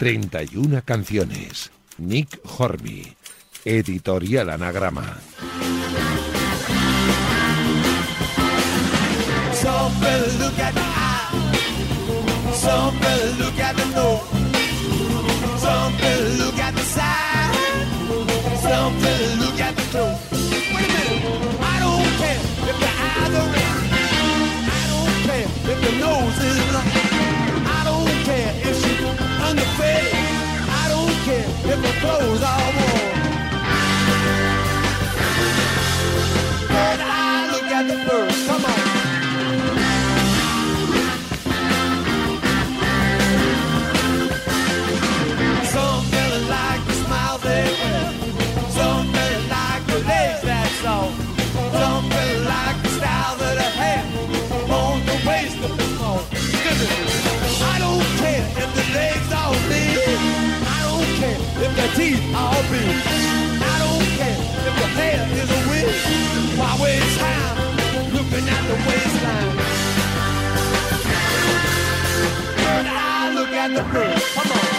31 0.00 0.82
canciones. 0.82 1.70
Nick 1.98 2.40
Horby. 2.44 3.14
Editorial 3.64 4.48
Anagrama. 4.48 5.20
Some 9.52 9.92
fellas 10.00 10.38
look 10.40 10.58
at 10.58 10.74
the 10.74 10.80
eye. 10.80 11.28
Some 12.54 12.98
fellas 12.98 13.38
look 13.38 13.58
at 13.58 13.76
the 13.76 13.84
nose. 13.94 14.20
Some 15.60 15.92
fellas 15.98 16.38
look 16.38 16.58
at 16.58 16.74
the 16.74 16.82
side. 16.82 17.88
Some 18.62 18.94
fellas 19.00 19.38
look 19.38 19.49
clothes 32.00 32.42
all 32.42 32.89
look 73.92 74.04
at 74.04 74.14
the 74.14 74.18
bird. 74.18 74.22
Come 74.34 74.52
on. 74.52 74.69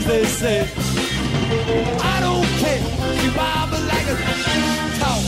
Things 0.00 0.06
they 0.06 0.24
say. 0.24 0.60
I 2.02 2.20
don't 2.20 2.46
care. 2.60 2.80
She 3.20 3.28
wobbles 3.36 3.86
like 3.86 4.06
a 4.06 4.16
talk 4.98 5.22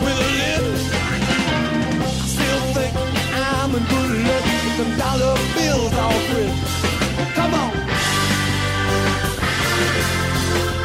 with 0.00 0.18
a 0.18 0.30
lip. 0.40 0.64
I 2.02 2.26
still 2.26 2.60
think 2.74 2.92
I'm 3.34 3.74
in 3.74 3.84
good 3.84 4.10
luck 4.26 4.44
with 4.44 4.76
them 4.78 4.98
dollar 4.98 5.36
bills 5.54 5.94
all 5.94 6.20
free. 6.28 6.52
Come 7.34 7.54
on. 7.54 7.70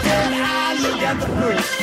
Third 0.04 0.34
eye, 0.34 0.78
look 0.82 1.02
at 1.02 1.20
the 1.20 1.28
bird. 1.28 1.79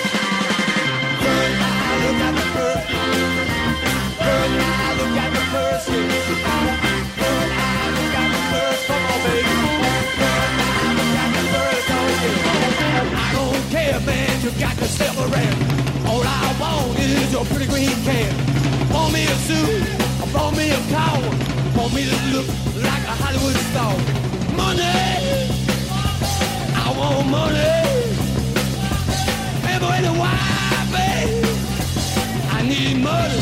Got 14.58 14.76
yourself 14.78 15.16
around. 15.18 15.58
All 16.06 16.22
I 16.24 16.56
want 16.60 16.98
is 16.98 17.32
your 17.32 17.44
pretty 17.46 17.66
green 17.66 17.90
can. 18.04 18.32
Want 18.92 19.12
me 19.12 19.24
a 19.24 19.36
suit? 19.46 19.84
Want 20.32 20.56
me 20.56 20.70
a 20.70 20.80
car? 20.92 21.20
Want 21.76 21.92
me 21.94 22.04
to 22.08 22.16
look 22.32 22.46
like 22.80 23.04
a 23.04 23.14
Hollywood 23.20 23.56
star? 23.70 23.92
Money. 24.56 24.82
I 26.74 26.86
want 26.96 27.28
money. 27.28 27.76
Ever 29.72 29.92
and 29.98 30.18
why, 30.18 30.38
babe? 30.92 31.44
I 32.56 32.62
need 32.62 32.96
money. 33.02 33.40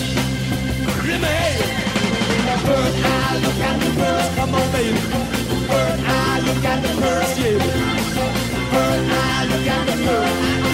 Let 1.07 1.21
me 1.21 1.29
have 1.29 1.61
it. 1.61 2.67
Bird 2.67 2.95
eye, 3.05 3.39
look 3.45 3.61
at 3.69 3.77
the 3.83 3.91
birds. 4.01 4.35
Come 4.37 4.55
on, 4.55 4.73
baby. 4.73 4.99
Bird 5.69 6.01
eye, 6.01 6.41
look 6.47 6.65
at 6.65 6.83
the 6.83 6.91
birds, 7.01 7.39
yeah. 7.39 7.59
Bird 8.73 9.11
eye, 9.11 9.47
look 9.51 9.67
at 9.69 9.87
the 9.87 10.05
birds. 10.05 10.74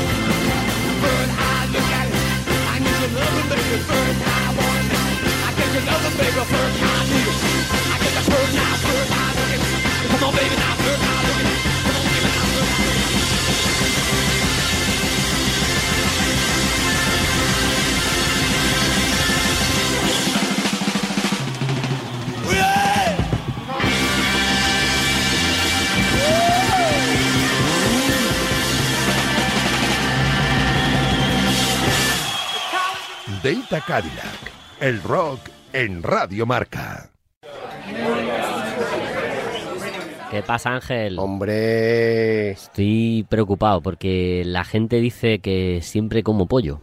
Delta 33.51 33.81
Cadillac, 33.81 34.49
el 34.79 35.03
rock 35.03 35.41
en 35.73 36.01
Radio 36.03 36.45
Marca. 36.45 37.11
¿Qué 40.31 40.41
pasa, 40.41 40.75
Ángel? 40.75 41.19
Hombre, 41.19 42.51
Estoy 42.51 43.25
preocupado 43.27 43.81
porque 43.81 44.43
la 44.45 44.63
gente 44.63 45.01
dice 45.01 45.39
que 45.39 45.81
siempre 45.81 46.23
como 46.23 46.45
pollo. 46.47 46.79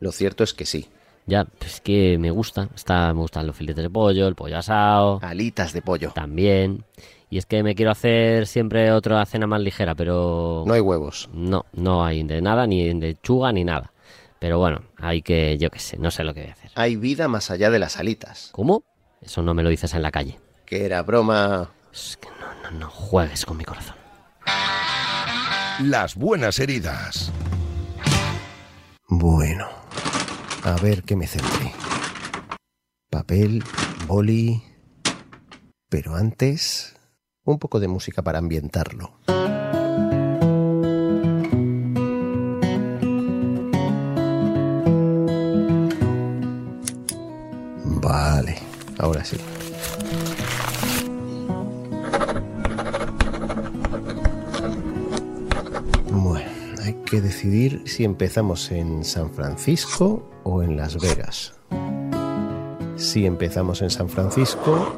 lo 0.00 0.10
cierto 0.10 0.42
es 0.42 0.52
que 0.52 0.66
sí. 0.66 0.88
Ya, 1.26 1.44
pues 1.44 1.80
que 1.80 2.18
me 2.18 2.32
gusta. 2.32 2.68
Está, 2.74 3.14
me 3.14 3.20
gustan 3.20 3.46
los 3.46 3.54
filetes 3.54 3.84
de 3.84 3.88
pollo, 3.90 4.26
el 4.26 4.34
pollo 4.34 4.58
asado. 4.58 5.20
Alitas 5.22 5.72
de 5.72 5.80
pollo. 5.80 6.10
También. 6.12 6.82
Y 7.30 7.38
es 7.38 7.46
que 7.46 7.62
me 7.62 7.76
quiero 7.76 7.92
hacer 7.92 8.48
siempre 8.48 8.90
otra 8.90 9.24
cena 9.26 9.46
más 9.46 9.60
ligera, 9.60 9.94
pero... 9.94 10.64
No 10.66 10.74
hay 10.74 10.80
huevos. 10.80 11.30
No, 11.32 11.66
no 11.72 12.04
hay 12.04 12.24
de 12.24 12.42
nada, 12.42 12.66
ni 12.66 12.84
de 12.84 12.94
lechuga, 12.94 13.52
ni 13.52 13.62
nada. 13.62 13.92
Pero 14.40 14.58
bueno, 14.58 14.80
hay 15.00 15.22
que, 15.22 15.58
yo 15.58 15.70
qué 15.70 15.78
sé, 15.78 15.96
no 15.98 16.10
sé 16.10 16.24
lo 16.24 16.34
que 16.34 16.40
voy 16.40 16.50
a 16.50 16.52
hacer. 16.52 16.70
Hay 16.74 16.96
vida 16.96 17.28
más 17.28 17.50
allá 17.50 17.70
de 17.70 17.78
las 17.78 17.96
alitas. 17.96 18.50
¿Cómo? 18.52 18.84
Eso 19.20 19.42
no 19.42 19.54
me 19.54 19.62
lo 19.62 19.68
dices 19.68 19.94
en 19.94 20.02
la 20.02 20.10
calle. 20.10 20.38
Que 20.66 20.84
era 20.84 21.02
broma. 21.02 21.70
Es 21.92 22.18
que 22.20 22.28
no, 22.40 22.70
no, 22.70 22.78
no 22.78 22.90
juegues 22.90 23.44
con 23.44 23.56
mi 23.56 23.64
corazón. 23.64 23.96
Las 25.80 26.14
buenas 26.14 26.58
heridas. 26.58 27.32
Bueno, 29.08 29.66
a 30.62 30.76
ver 30.80 31.02
qué 31.02 31.16
me 31.16 31.26
centré. 31.26 31.72
Papel, 33.10 33.64
boli. 34.06 34.62
Pero 35.88 36.14
antes, 36.14 36.96
un 37.44 37.58
poco 37.58 37.80
de 37.80 37.88
música 37.88 38.22
para 38.22 38.38
ambientarlo. 38.38 39.18
Ahora 49.10 49.24
sí. 49.24 49.36
Bueno, 56.12 56.48
hay 56.84 56.94
que 57.04 57.20
decidir 57.20 57.82
si 57.86 58.04
empezamos 58.04 58.70
en 58.70 59.04
San 59.04 59.30
Francisco 59.30 60.30
o 60.44 60.62
en 60.62 60.76
Las 60.76 61.00
Vegas. 61.00 61.54
Si 62.96 63.26
empezamos 63.26 63.82
en 63.82 63.90
San 63.90 64.08
Francisco... 64.08 64.96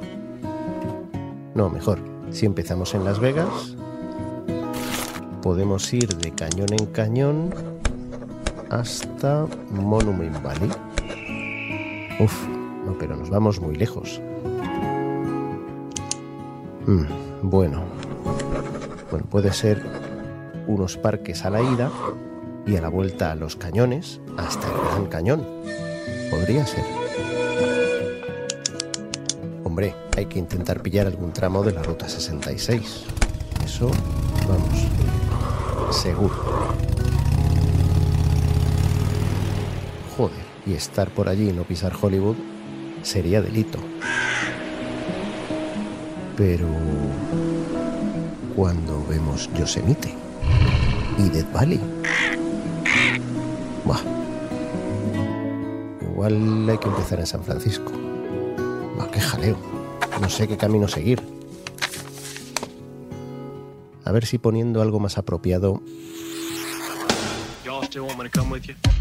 No, 1.54 1.70
mejor, 1.70 2.00
si 2.30 2.46
empezamos 2.46 2.94
en 2.94 3.04
Las 3.04 3.18
Vegas, 3.18 3.76
podemos 5.42 5.92
ir 5.92 6.16
de 6.16 6.32
cañón 6.32 6.72
en 6.72 6.86
cañón 6.86 7.54
hasta 8.70 9.46
Monument 9.70 10.42
Valley. 10.42 10.70
Uf, 12.20 12.51
pero 12.98 13.16
nos 13.16 13.30
vamos 13.30 13.60
muy 13.60 13.76
lejos. 13.76 14.20
Mm, 16.86 17.04
bueno, 17.42 17.84
bueno, 19.10 19.26
puede 19.28 19.52
ser 19.52 19.82
unos 20.66 20.96
parques 20.96 21.44
a 21.44 21.50
la 21.50 21.62
ida 21.62 21.90
y 22.66 22.76
a 22.76 22.80
la 22.80 22.88
vuelta 22.88 23.30
a 23.30 23.34
los 23.34 23.56
cañones 23.56 24.20
hasta 24.36 24.66
el 24.66 24.74
Gran 24.88 25.06
Cañón. 25.06 25.46
Podría 26.30 26.66
ser. 26.66 26.84
Hombre, 29.64 29.94
hay 30.16 30.26
que 30.26 30.38
intentar 30.38 30.82
pillar 30.82 31.06
algún 31.06 31.32
tramo 31.32 31.62
de 31.62 31.72
la 31.72 31.82
Ruta 31.82 32.08
66. 32.08 33.04
Eso, 33.64 33.90
vamos, 34.48 35.94
seguro. 35.94 36.34
Joder, 40.16 40.36
y 40.66 40.74
estar 40.74 41.10
por 41.10 41.28
allí 41.28 41.50
y 41.50 41.52
no 41.52 41.62
pisar 41.64 41.92
Hollywood 42.00 42.36
sería 43.02 43.40
delito. 43.40 43.78
Pero... 46.36 46.66
Cuando 48.56 49.04
vemos 49.06 49.48
Yosemite 49.58 50.14
y 51.18 51.28
Death 51.30 51.52
Valley. 51.52 51.80
Buah. 53.84 54.00
Igual 56.02 56.68
hay 56.68 56.78
que 56.78 56.88
empezar 56.88 57.20
en 57.20 57.26
San 57.26 57.42
Francisco. 57.42 57.90
Buah, 58.96 59.10
qué 59.10 59.20
jaleo. 59.20 59.56
No 60.20 60.28
sé 60.28 60.46
qué 60.46 60.56
camino 60.56 60.86
seguir. 60.86 61.22
A 64.04 64.12
ver 64.12 64.26
si 64.26 64.38
poniendo 64.38 64.82
algo 64.82 65.00
más 65.00 65.16
apropiado 65.16 65.80
you? 68.66 68.91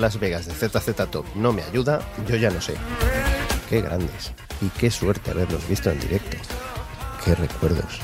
Las 0.00 0.18
Vegas 0.18 0.46
de 0.46 0.54
ZZ 0.54 0.94
Top 1.10 1.24
no 1.34 1.52
me 1.52 1.62
ayuda, 1.62 2.00
yo 2.28 2.36
ya 2.36 2.50
no 2.50 2.60
sé. 2.60 2.74
Qué 3.68 3.80
grandes. 3.80 4.32
Y 4.60 4.68
qué 4.70 4.90
suerte 4.90 5.30
haberlos 5.30 5.66
visto 5.68 5.90
en 5.90 6.00
directo. 6.00 6.36
Qué 7.24 7.34
recuerdos. 7.34 8.00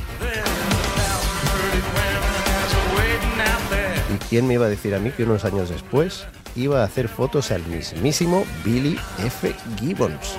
¿Y 4.13 4.19
quién 4.29 4.47
me 4.47 4.55
iba 4.55 4.67
a 4.67 4.69
decir 4.69 4.95
a 4.95 4.99
mí 4.99 5.11
que 5.11 5.25
unos 5.25 5.45
años 5.45 5.71
después 5.71 6.27
iba 6.57 6.83
a 6.83 6.85
hacer 6.85 7.09
fotos 7.09 7.51
al 7.51 7.65
mismísimo 7.67 8.45
Billy 8.65 8.99
F. 9.19 9.55
Gibbons? 9.79 10.37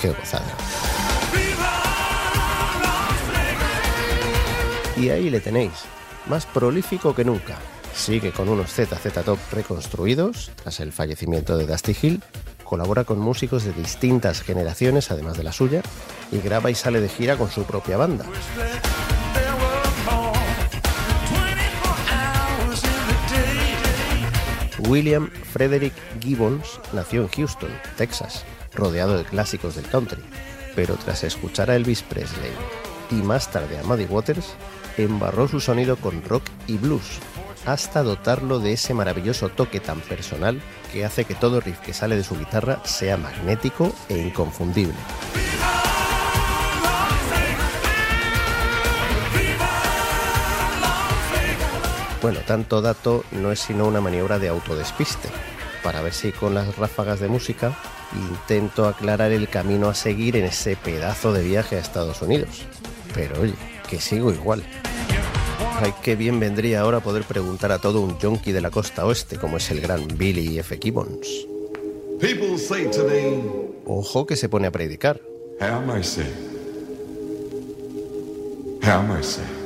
Qué 0.00 0.08
gozada. 0.08 0.54
Y 4.96 5.10
ahí 5.10 5.30
le 5.30 5.40
tenéis, 5.40 5.72
más 6.26 6.46
prolífico 6.46 7.14
que 7.14 7.24
nunca. 7.24 7.56
Sigue 8.00 8.32
con 8.32 8.48
unos 8.48 8.72
ZZ 8.72 9.12
Top 9.26 9.38
reconstruidos 9.52 10.50
tras 10.62 10.80
el 10.80 10.90
fallecimiento 10.90 11.58
de 11.58 11.66
Dusty 11.66 11.94
Hill, 12.00 12.22
colabora 12.64 13.04
con 13.04 13.20
músicos 13.20 13.64
de 13.64 13.74
distintas 13.74 14.40
generaciones 14.40 15.10
además 15.10 15.36
de 15.36 15.44
la 15.44 15.52
suya 15.52 15.82
y 16.32 16.38
graba 16.38 16.70
y 16.70 16.74
sale 16.74 17.02
de 17.02 17.10
gira 17.10 17.36
con 17.36 17.50
su 17.50 17.64
propia 17.64 17.98
banda. 17.98 18.24
William 24.88 25.30
Frederick 25.52 25.94
Gibbons 26.22 26.80
nació 26.94 27.20
en 27.20 27.28
Houston, 27.28 27.70
Texas, 27.98 28.46
rodeado 28.74 29.18
de 29.18 29.24
clásicos 29.24 29.76
del 29.76 29.86
country, 29.88 30.22
pero 30.74 30.94
tras 30.96 31.22
escuchar 31.22 31.70
a 31.70 31.76
Elvis 31.76 32.02
Presley 32.02 32.52
y 33.10 33.16
más 33.16 33.50
tarde 33.50 33.78
a 33.78 33.82
Muddy 33.82 34.06
Waters, 34.06 34.54
embarró 34.96 35.48
su 35.48 35.60
sonido 35.60 35.96
con 35.96 36.24
rock 36.24 36.44
y 36.66 36.78
blues, 36.78 37.20
hasta 37.66 38.02
dotarlo 38.02 38.58
de 38.58 38.72
ese 38.72 38.94
maravilloso 38.94 39.48
toque 39.48 39.80
tan 39.80 40.00
personal 40.00 40.60
que 40.92 41.04
hace 41.04 41.24
que 41.24 41.34
todo 41.34 41.60
riff 41.60 41.78
que 41.80 41.92
sale 41.92 42.16
de 42.16 42.24
su 42.24 42.38
guitarra 42.38 42.80
sea 42.84 43.16
magnético 43.16 43.92
e 44.08 44.18
inconfundible. 44.18 44.94
Bueno, 52.22 52.40
tanto 52.46 52.82
dato 52.82 53.24
no 53.30 53.50
es 53.50 53.60
sino 53.60 53.86
una 53.86 54.02
maniobra 54.02 54.38
de 54.38 54.48
autodespiste, 54.48 55.30
para 55.82 56.02
ver 56.02 56.12
si 56.12 56.32
con 56.32 56.54
las 56.54 56.76
ráfagas 56.76 57.18
de 57.18 57.28
música 57.28 57.74
intento 58.12 58.86
aclarar 58.86 59.32
el 59.32 59.48
camino 59.48 59.88
a 59.88 59.94
seguir 59.94 60.36
en 60.36 60.44
ese 60.44 60.76
pedazo 60.76 61.32
de 61.32 61.42
viaje 61.42 61.76
a 61.76 61.80
Estados 61.80 62.20
Unidos. 62.20 62.66
Pero 63.14 63.40
oye, 63.40 63.54
que 63.88 64.00
sigo 64.00 64.32
igual. 64.32 64.62
Ay, 65.82 65.94
qué 66.02 66.14
bien 66.14 66.38
vendría 66.38 66.82
ahora 66.82 67.00
poder 67.00 67.24
preguntar 67.24 67.72
a 67.72 67.78
todo 67.78 68.02
un 68.02 68.18
yonki 68.18 68.52
de 68.52 68.60
la 68.60 68.70
costa 68.70 69.06
oeste 69.06 69.38
como 69.38 69.56
es 69.56 69.70
el 69.70 69.80
gran 69.80 70.06
Billy 70.18 70.58
F. 70.58 70.78
Gibbons. 70.78 71.46
Ojo 73.86 74.26
que 74.26 74.36
se 74.36 74.50
pone 74.50 74.66
a 74.66 74.70
predicar. 74.70 75.22
Have 75.58 75.86
mercy. 75.86 76.22
Have 78.82 79.08
mercy. 79.08 79.59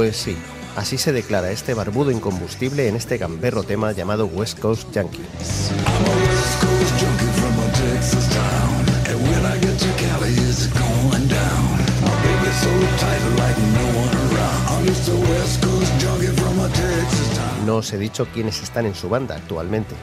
Pues 0.00 0.16
sí, 0.16 0.34
así 0.76 0.96
se 0.96 1.12
declara 1.12 1.50
este 1.50 1.74
barbudo 1.74 2.10
incombustible 2.10 2.88
en 2.88 2.96
este 2.96 3.18
gamberro 3.18 3.64
tema 3.64 3.92
llamado 3.92 4.24
West 4.24 4.58
Coast 4.58 4.90
Yankee. 4.92 5.20
No 17.66 17.76
os 17.76 17.92
he 17.92 17.98
dicho 17.98 18.26
quiénes 18.32 18.62
están 18.62 18.86
en 18.86 18.94
su 18.94 19.10
banda 19.10 19.36
actualmente. 19.36 19.94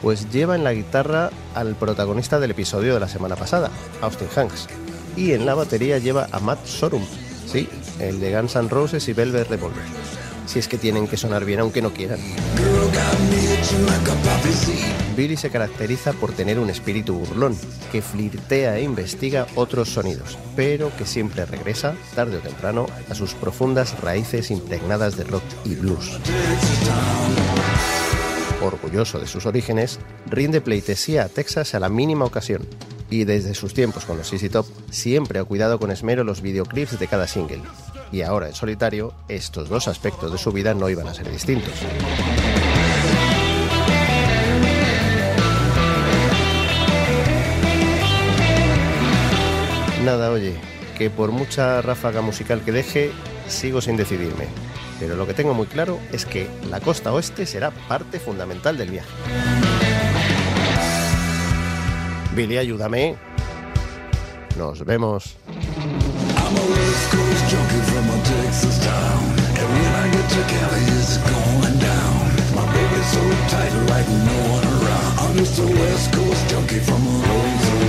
Pues 0.00 0.30
lleva 0.30 0.54
en 0.54 0.62
la 0.62 0.74
guitarra 0.74 1.30
al 1.56 1.74
protagonista 1.74 2.38
del 2.38 2.52
episodio 2.52 2.94
de 2.94 3.00
la 3.00 3.08
semana 3.08 3.34
pasada, 3.34 3.72
Austin 4.00 4.28
Hanks. 4.32 4.68
Y 5.16 5.32
en 5.32 5.44
la 5.44 5.54
batería 5.54 5.98
lleva 5.98 6.28
a 6.30 6.38
Matt 6.38 6.64
Sorum, 6.66 7.02
sí, 7.50 7.68
el 7.98 8.20
de 8.20 8.34
Guns 8.34 8.56
N' 8.56 8.68
Roses 8.68 9.08
y 9.08 9.12
Velvet 9.12 9.48
Revolver. 9.48 9.82
Si 10.46 10.58
es 10.58 10.68
que 10.68 10.78
tienen 10.78 11.06
que 11.06 11.16
sonar 11.16 11.44
bien 11.44 11.60
aunque 11.60 11.82
no 11.82 11.92
quieran. 11.92 12.18
Billy 15.16 15.36
se 15.36 15.50
caracteriza 15.50 16.12
por 16.12 16.32
tener 16.32 16.58
un 16.58 16.70
espíritu 16.70 17.14
burlón, 17.14 17.56
que 17.92 18.02
flirtea 18.02 18.78
e 18.78 18.82
investiga 18.82 19.46
otros 19.54 19.90
sonidos, 19.90 20.38
pero 20.56 20.90
que 20.96 21.06
siempre 21.06 21.44
regresa, 21.44 21.94
tarde 22.14 22.38
o 22.38 22.40
temprano, 22.40 22.86
a 23.08 23.14
sus 23.14 23.34
profundas 23.34 24.00
raíces 24.00 24.50
impregnadas 24.50 25.16
de 25.16 25.24
rock 25.24 25.44
y 25.64 25.74
blues. 25.74 26.18
Orgulloso 28.62 29.18
de 29.18 29.26
sus 29.26 29.46
orígenes, 29.46 30.00
rinde 30.26 30.60
pleitesía 30.60 31.24
a 31.24 31.28
Texas 31.28 31.74
a 31.74 31.80
la 31.80 31.88
mínima 31.88 32.24
ocasión, 32.24 32.66
y 33.10 33.24
desde 33.24 33.54
sus 33.54 33.74
tiempos 33.74 34.04
con 34.04 34.16
los 34.16 34.30
CC 34.30 34.48
Top 34.48 34.66
siempre 34.90 35.40
ha 35.40 35.44
cuidado 35.44 35.78
con 35.78 35.90
esmero 35.90 36.24
los 36.24 36.40
videoclips 36.40 36.98
de 36.98 37.08
cada 37.08 37.26
single. 37.26 37.62
Y 38.12 38.22
ahora 38.22 38.48
en 38.48 38.54
solitario, 38.54 39.12
estos 39.28 39.68
dos 39.68 39.88
aspectos 39.88 40.32
de 40.32 40.38
su 40.38 40.52
vida 40.52 40.74
no 40.74 40.88
iban 40.88 41.08
a 41.08 41.14
ser 41.14 41.30
distintos. 41.30 41.74
Nada, 50.04 50.30
oye, 50.30 50.54
que 50.96 51.10
por 51.10 51.30
mucha 51.30 51.82
ráfaga 51.82 52.22
musical 52.22 52.62
que 52.64 52.72
deje, 52.72 53.10
sigo 53.48 53.80
sin 53.80 53.96
decidirme. 53.96 54.46
Pero 54.98 55.14
lo 55.14 55.26
que 55.26 55.34
tengo 55.34 55.54
muy 55.54 55.66
claro 55.66 55.98
es 56.12 56.24
que 56.24 56.48
la 56.70 56.80
costa 56.80 57.12
oeste 57.12 57.46
será 57.46 57.70
parte 57.70 58.18
fundamental 58.18 58.78
del 58.78 58.90
viaje. 58.90 59.08
Billy, 62.34 62.58
ayúdame. 62.58 63.16
Nos 64.56 64.84
vemos. 64.84 65.36
I'm 75.30 75.36
just 75.36 75.60
a 75.60 75.66
West 75.66 76.12
Coast 76.12 76.48
junkie 76.50 76.80
from 76.80 77.06
a 77.06 77.79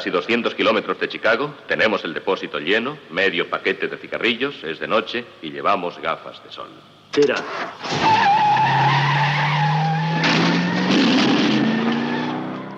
casi 0.00 0.08
200 0.08 0.54
kilómetros 0.54 0.98
de 0.98 1.10
Chicago, 1.10 1.54
tenemos 1.68 2.02
el 2.06 2.14
depósito 2.14 2.58
lleno, 2.58 2.96
medio 3.10 3.50
paquete 3.50 3.86
de 3.86 3.98
cigarrillos, 3.98 4.64
es 4.64 4.80
de 4.80 4.88
noche 4.88 5.26
y 5.42 5.50
llevamos 5.50 6.00
gafas 6.00 6.42
de 6.42 6.50
sol. 6.50 6.70
Tira. 7.10 7.34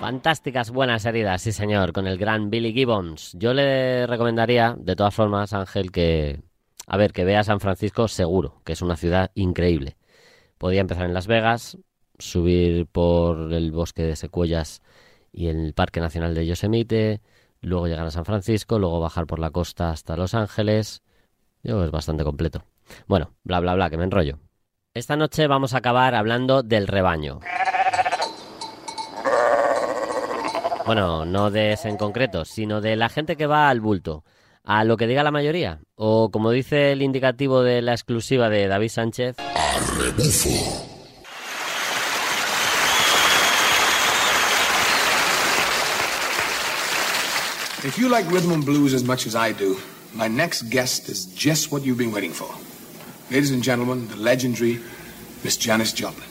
Fantásticas 0.00 0.72
buenas 0.72 1.04
heridas, 1.04 1.42
sí 1.42 1.52
señor, 1.52 1.92
con 1.92 2.08
el 2.08 2.18
gran 2.18 2.50
Billy 2.50 2.72
Gibbons. 2.72 3.36
Yo 3.38 3.54
le 3.54 4.08
recomendaría, 4.08 4.74
de 4.76 4.96
todas 4.96 5.14
formas, 5.14 5.52
Ángel, 5.52 5.92
que, 5.92 6.40
a 6.88 6.96
ver, 6.96 7.12
que 7.12 7.24
vea 7.24 7.44
San 7.44 7.60
Francisco 7.60 8.08
seguro, 8.08 8.60
que 8.64 8.72
es 8.72 8.82
una 8.82 8.96
ciudad 8.96 9.30
increíble. 9.36 9.96
Podía 10.58 10.80
empezar 10.80 11.06
en 11.06 11.14
Las 11.14 11.28
Vegas, 11.28 11.78
subir 12.18 12.86
por 12.86 13.52
el 13.52 13.70
bosque 13.70 14.02
de 14.02 14.16
secuoyas 14.16 14.82
y 15.32 15.48
el 15.48 15.72
Parque 15.74 16.00
Nacional 16.00 16.34
de 16.34 16.46
Yosemite, 16.46 17.20
luego 17.60 17.86
llegar 17.86 18.06
a 18.06 18.10
San 18.10 18.24
Francisco, 18.24 18.78
luego 18.78 19.00
bajar 19.00 19.26
por 19.26 19.38
la 19.38 19.50
costa 19.50 19.90
hasta 19.90 20.16
Los 20.16 20.34
Ángeles. 20.34 21.02
Yo 21.62 21.82
es 21.84 21.90
bastante 21.90 22.24
completo. 22.24 22.64
Bueno, 23.06 23.32
bla 23.44 23.60
bla 23.60 23.74
bla, 23.74 23.90
que 23.90 23.96
me 23.96 24.04
enrollo. 24.04 24.38
Esta 24.94 25.16
noche 25.16 25.46
vamos 25.46 25.74
a 25.74 25.78
acabar 25.78 26.14
hablando 26.14 26.62
del 26.62 26.86
rebaño. 26.86 27.40
Bueno, 30.84 31.24
no 31.24 31.50
de 31.50 31.72
ese 31.72 31.88
en 31.88 31.96
concreto, 31.96 32.44
sino 32.44 32.80
de 32.80 32.96
la 32.96 33.08
gente 33.08 33.36
que 33.36 33.46
va 33.46 33.68
al 33.68 33.80
bulto, 33.80 34.24
a 34.64 34.84
lo 34.84 34.96
que 34.96 35.06
diga 35.06 35.22
la 35.22 35.30
mayoría, 35.30 35.80
o 35.94 36.30
como 36.30 36.50
dice 36.50 36.92
el 36.92 37.02
indicativo 37.02 37.62
de 37.62 37.82
la 37.82 37.92
exclusiva 37.92 38.48
de 38.48 38.66
David 38.66 38.88
Sánchez, 38.88 39.36
If 47.84 47.98
you 47.98 48.08
like 48.08 48.30
rhythm 48.30 48.52
and 48.52 48.64
blues 48.64 48.94
as 48.94 49.02
much 49.02 49.26
as 49.26 49.34
I 49.34 49.50
do, 49.50 49.76
my 50.14 50.28
next 50.28 50.70
guest 50.70 51.08
is 51.08 51.26
just 51.26 51.72
what 51.72 51.82
you've 51.82 51.98
been 51.98 52.12
waiting 52.12 52.30
for. 52.30 52.48
Ladies 53.28 53.50
and 53.50 53.60
gentlemen, 53.60 54.06
the 54.06 54.14
legendary 54.14 54.78
Miss 55.42 55.56
Janis 55.56 55.92
Joplin. 55.92 56.28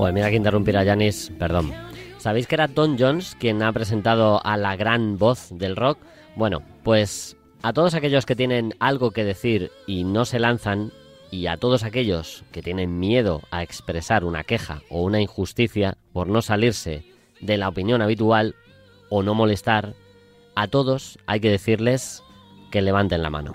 Joder, 0.00 0.14
mira 0.14 0.30
que 0.30 0.36
interrumpir 0.36 0.78
a 0.78 0.84
Janis, 0.86 1.30
perdón. 1.38 1.74
¿Sabéis 2.16 2.46
que 2.46 2.54
era 2.54 2.68
Tom 2.68 2.96
Jones 2.98 3.36
quien 3.38 3.62
ha 3.62 3.70
presentado 3.70 4.40
a 4.46 4.56
la 4.56 4.74
gran 4.74 5.18
voz 5.18 5.48
del 5.50 5.76
rock? 5.76 5.98
Bueno, 6.36 6.62
pues 6.82 7.36
a 7.60 7.74
todos 7.74 7.92
aquellos 7.92 8.24
que 8.24 8.34
tienen 8.34 8.72
algo 8.80 9.10
que 9.10 9.24
decir 9.24 9.70
y 9.86 10.04
no 10.04 10.24
se 10.24 10.38
lanzan, 10.38 10.90
y 11.30 11.48
a 11.48 11.58
todos 11.58 11.84
aquellos 11.84 12.44
que 12.50 12.62
tienen 12.62 12.98
miedo 12.98 13.42
a 13.50 13.62
expresar 13.62 14.24
una 14.24 14.42
queja 14.42 14.80
o 14.88 15.02
una 15.02 15.20
injusticia 15.20 15.98
por 16.14 16.28
no 16.28 16.40
salirse 16.40 17.04
de 17.42 17.58
la 17.58 17.68
opinión 17.68 18.00
habitual 18.00 18.54
o 19.10 19.22
no 19.22 19.34
molestar, 19.34 19.92
a 20.54 20.66
todos 20.68 21.18
hay 21.26 21.40
que 21.40 21.50
decirles 21.50 22.22
que 22.70 22.80
levanten 22.80 23.20
la 23.22 23.28
mano. 23.28 23.54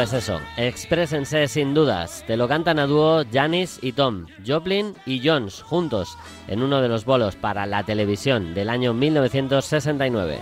Pues 0.00 0.14
eso, 0.14 0.40
exprésense 0.56 1.46
sin 1.46 1.74
dudas. 1.74 2.24
Te 2.26 2.38
lo 2.38 2.48
cantan 2.48 2.78
a 2.78 2.86
dúo 2.86 3.22
Janis 3.30 3.78
y 3.82 3.92
Tom, 3.92 4.24
Joplin 4.46 4.94
y 5.04 5.20
Jones, 5.22 5.60
juntos, 5.60 6.16
en 6.48 6.62
uno 6.62 6.80
de 6.80 6.88
los 6.88 7.04
bolos 7.04 7.36
para 7.36 7.66
la 7.66 7.82
televisión 7.82 8.54
del 8.54 8.70
año 8.70 8.94
1969. 8.94 10.38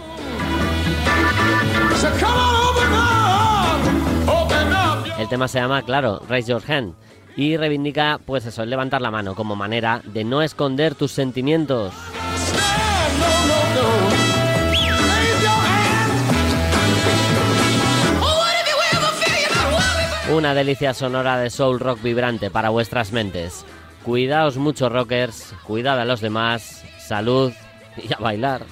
So 1.96 2.08
come 2.20 2.38
on, 2.38 2.54
open 2.68 2.92
up, 2.92 4.28
open 4.28 4.68
up. 4.68 5.20
El 5.20 5.28
tema 5.28 5.48
se 5.48 5.58
llama, 5.58 5.82
claro, 5.82 6.22
Raise 6.28 6.52
Your 6.52 6.62
Hand. 6.70 6.94
Y 7.34 7.56
reivindica, 7.56 8.20
pues 8.24 8.46
eso, 8.46 8.62
el 8.62 8.70
levantar 8.70 9.02
la 9.02 9.10
mano 9.10 9.34
como 9.34 9.56
manera 9.56 10.02
de 10.04 10.22
no 10.22 10.40
esconder 10.40 10.94
tus 10.94 11.10
sentimientos. 11.10 11.92
Una 20.30 20.52
delicia 20.52 20.92
sonora 20.92 21.38
de 21.38 21.48
soul 21.48 21.80
rock 21.80 22.02
vibrante 22.02 22.50
para 22.50 22.68
vuestras 22.68 23.12
mentes. 23.12 23.64
Cuidaos 24.04 24.58
mucho, 24.58 24.90
rockers, 24.90 25.54
cuidad 25.64 25.98
a 25.98 26.04
los 26.04 26.20
demás, 26.20 26.84
salud 26.98 27.50
y 27.96 28.12
a 28.12 28.18
bailar. 28.18 28.66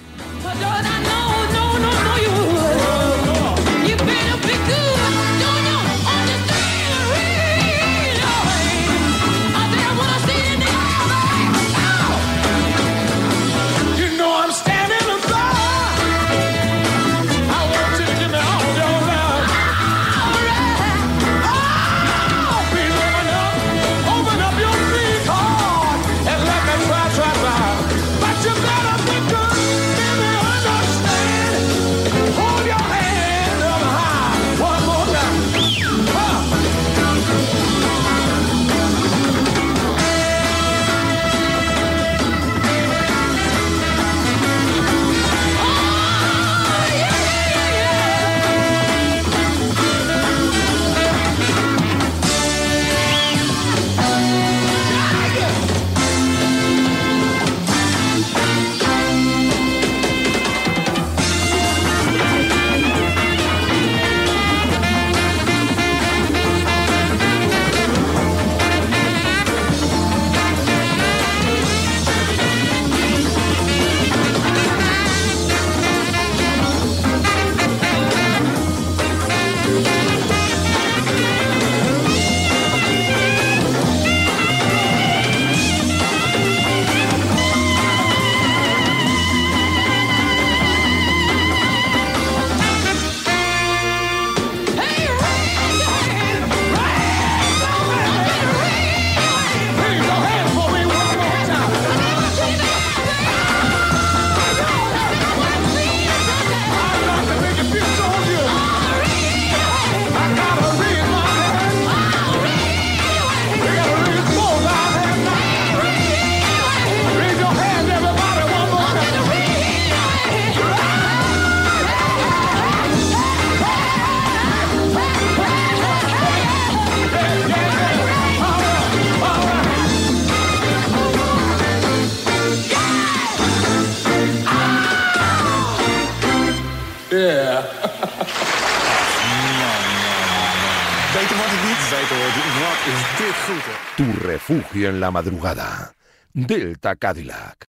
En 144.85 145.01
la 145.01 145.11
madrugada. 145.11 145.95
Delta 146.35 146.97
Cadillac. 146.97 147.57